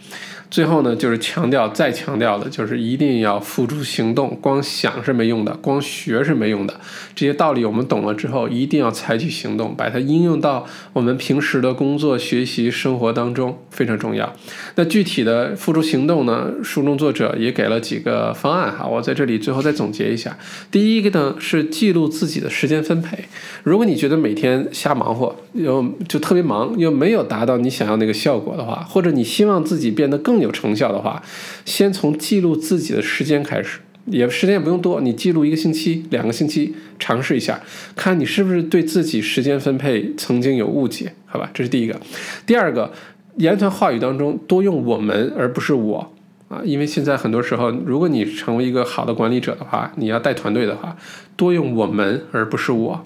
[0.52, 4.36] 最后呢，就是强调再强调的，就是一定要付诸行动。
[4.38, 6.78] 光想是没用的，光学是没用的。
[7.14, 14.30] 这些道理我们懂了之后，一定要采取行动，把它应用到我们平时的工作、学习、生活当中，非常重要。
[14.74, 16.50] 那具体的付诸行动呢？
[16.62, 20.36] 书中作者也给了几个方案哈，我在这里最后再总结一下。
[20.70, 23.24] 第一个呢是记录自己的时间分配。
[23.62, 31.22] 如果你觉得每天瞎忙活，又就特别忙，又没有达到你想要那个效果的话，或者你希望自己变得更有成效的话，
[31.64, 37.60] 先从记录自己的时间开始，也时间也不用多，你记录一个星期、两个星期，尝试一下，
[37.94, 41.48] 看你是不是对自己时间分配曾经有误解，好吧？
[41.54, 42.00] 这是第一个。
[42.44, 42.92] 第二个，
[43.36, 46.12] 言谈话语当中多用我们而不是我
[46.48, 50.96] 啊，因为现在很多时候，如果你成为一个好的管理者的话，你要带团队的话，
[51.36, 53.04] 多用我们而不是我。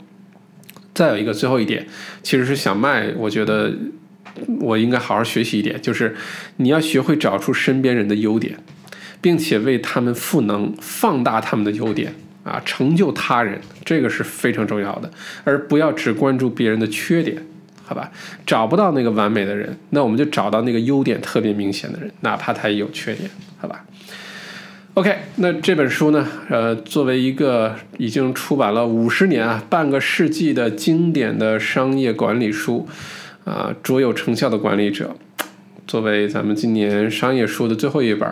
[0.95, 1.87] 再有一个，最后一点，
[2.22, 3.74] 其实是小麦，我觉得。
[4.61, 6.14] 我应该好好学习一点，就是
[6.57, 8.59] 你要学会找出身边人的优点，
[9.20, 12.14] 并且为他们赋能，放大他们的优点
[12.45, 15.11] 啊，成就他人，这个是非常重要的，
[15.45, 17.43] 而不要只关注别人的缺点，
[17.84, 18.11] 好吧？
[18.47, 23.28] 找不到那个完美的人，那我们就找到那个优点特别明显的人，哪怕他也有缺点，
[23.59, 23.84] 好吧
[24.95, 26.26] ？OK，那这本书呢？
[26.49, 32.89] 呃，作为一个已经出版了五十年啊，半个世纪的经典的商业管理书。
[33.47, 35.17] 啊，卓有成效的管理者，
[35.87, 38.29] 作为咱们今年商业书的最后一本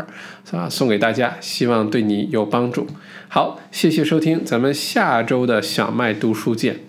[0.50, 2.86] 啊，送给大家，希望对你有帮助。
[3.28, 6.80] 好，谢谢收听，咱们下周的小麦读书见。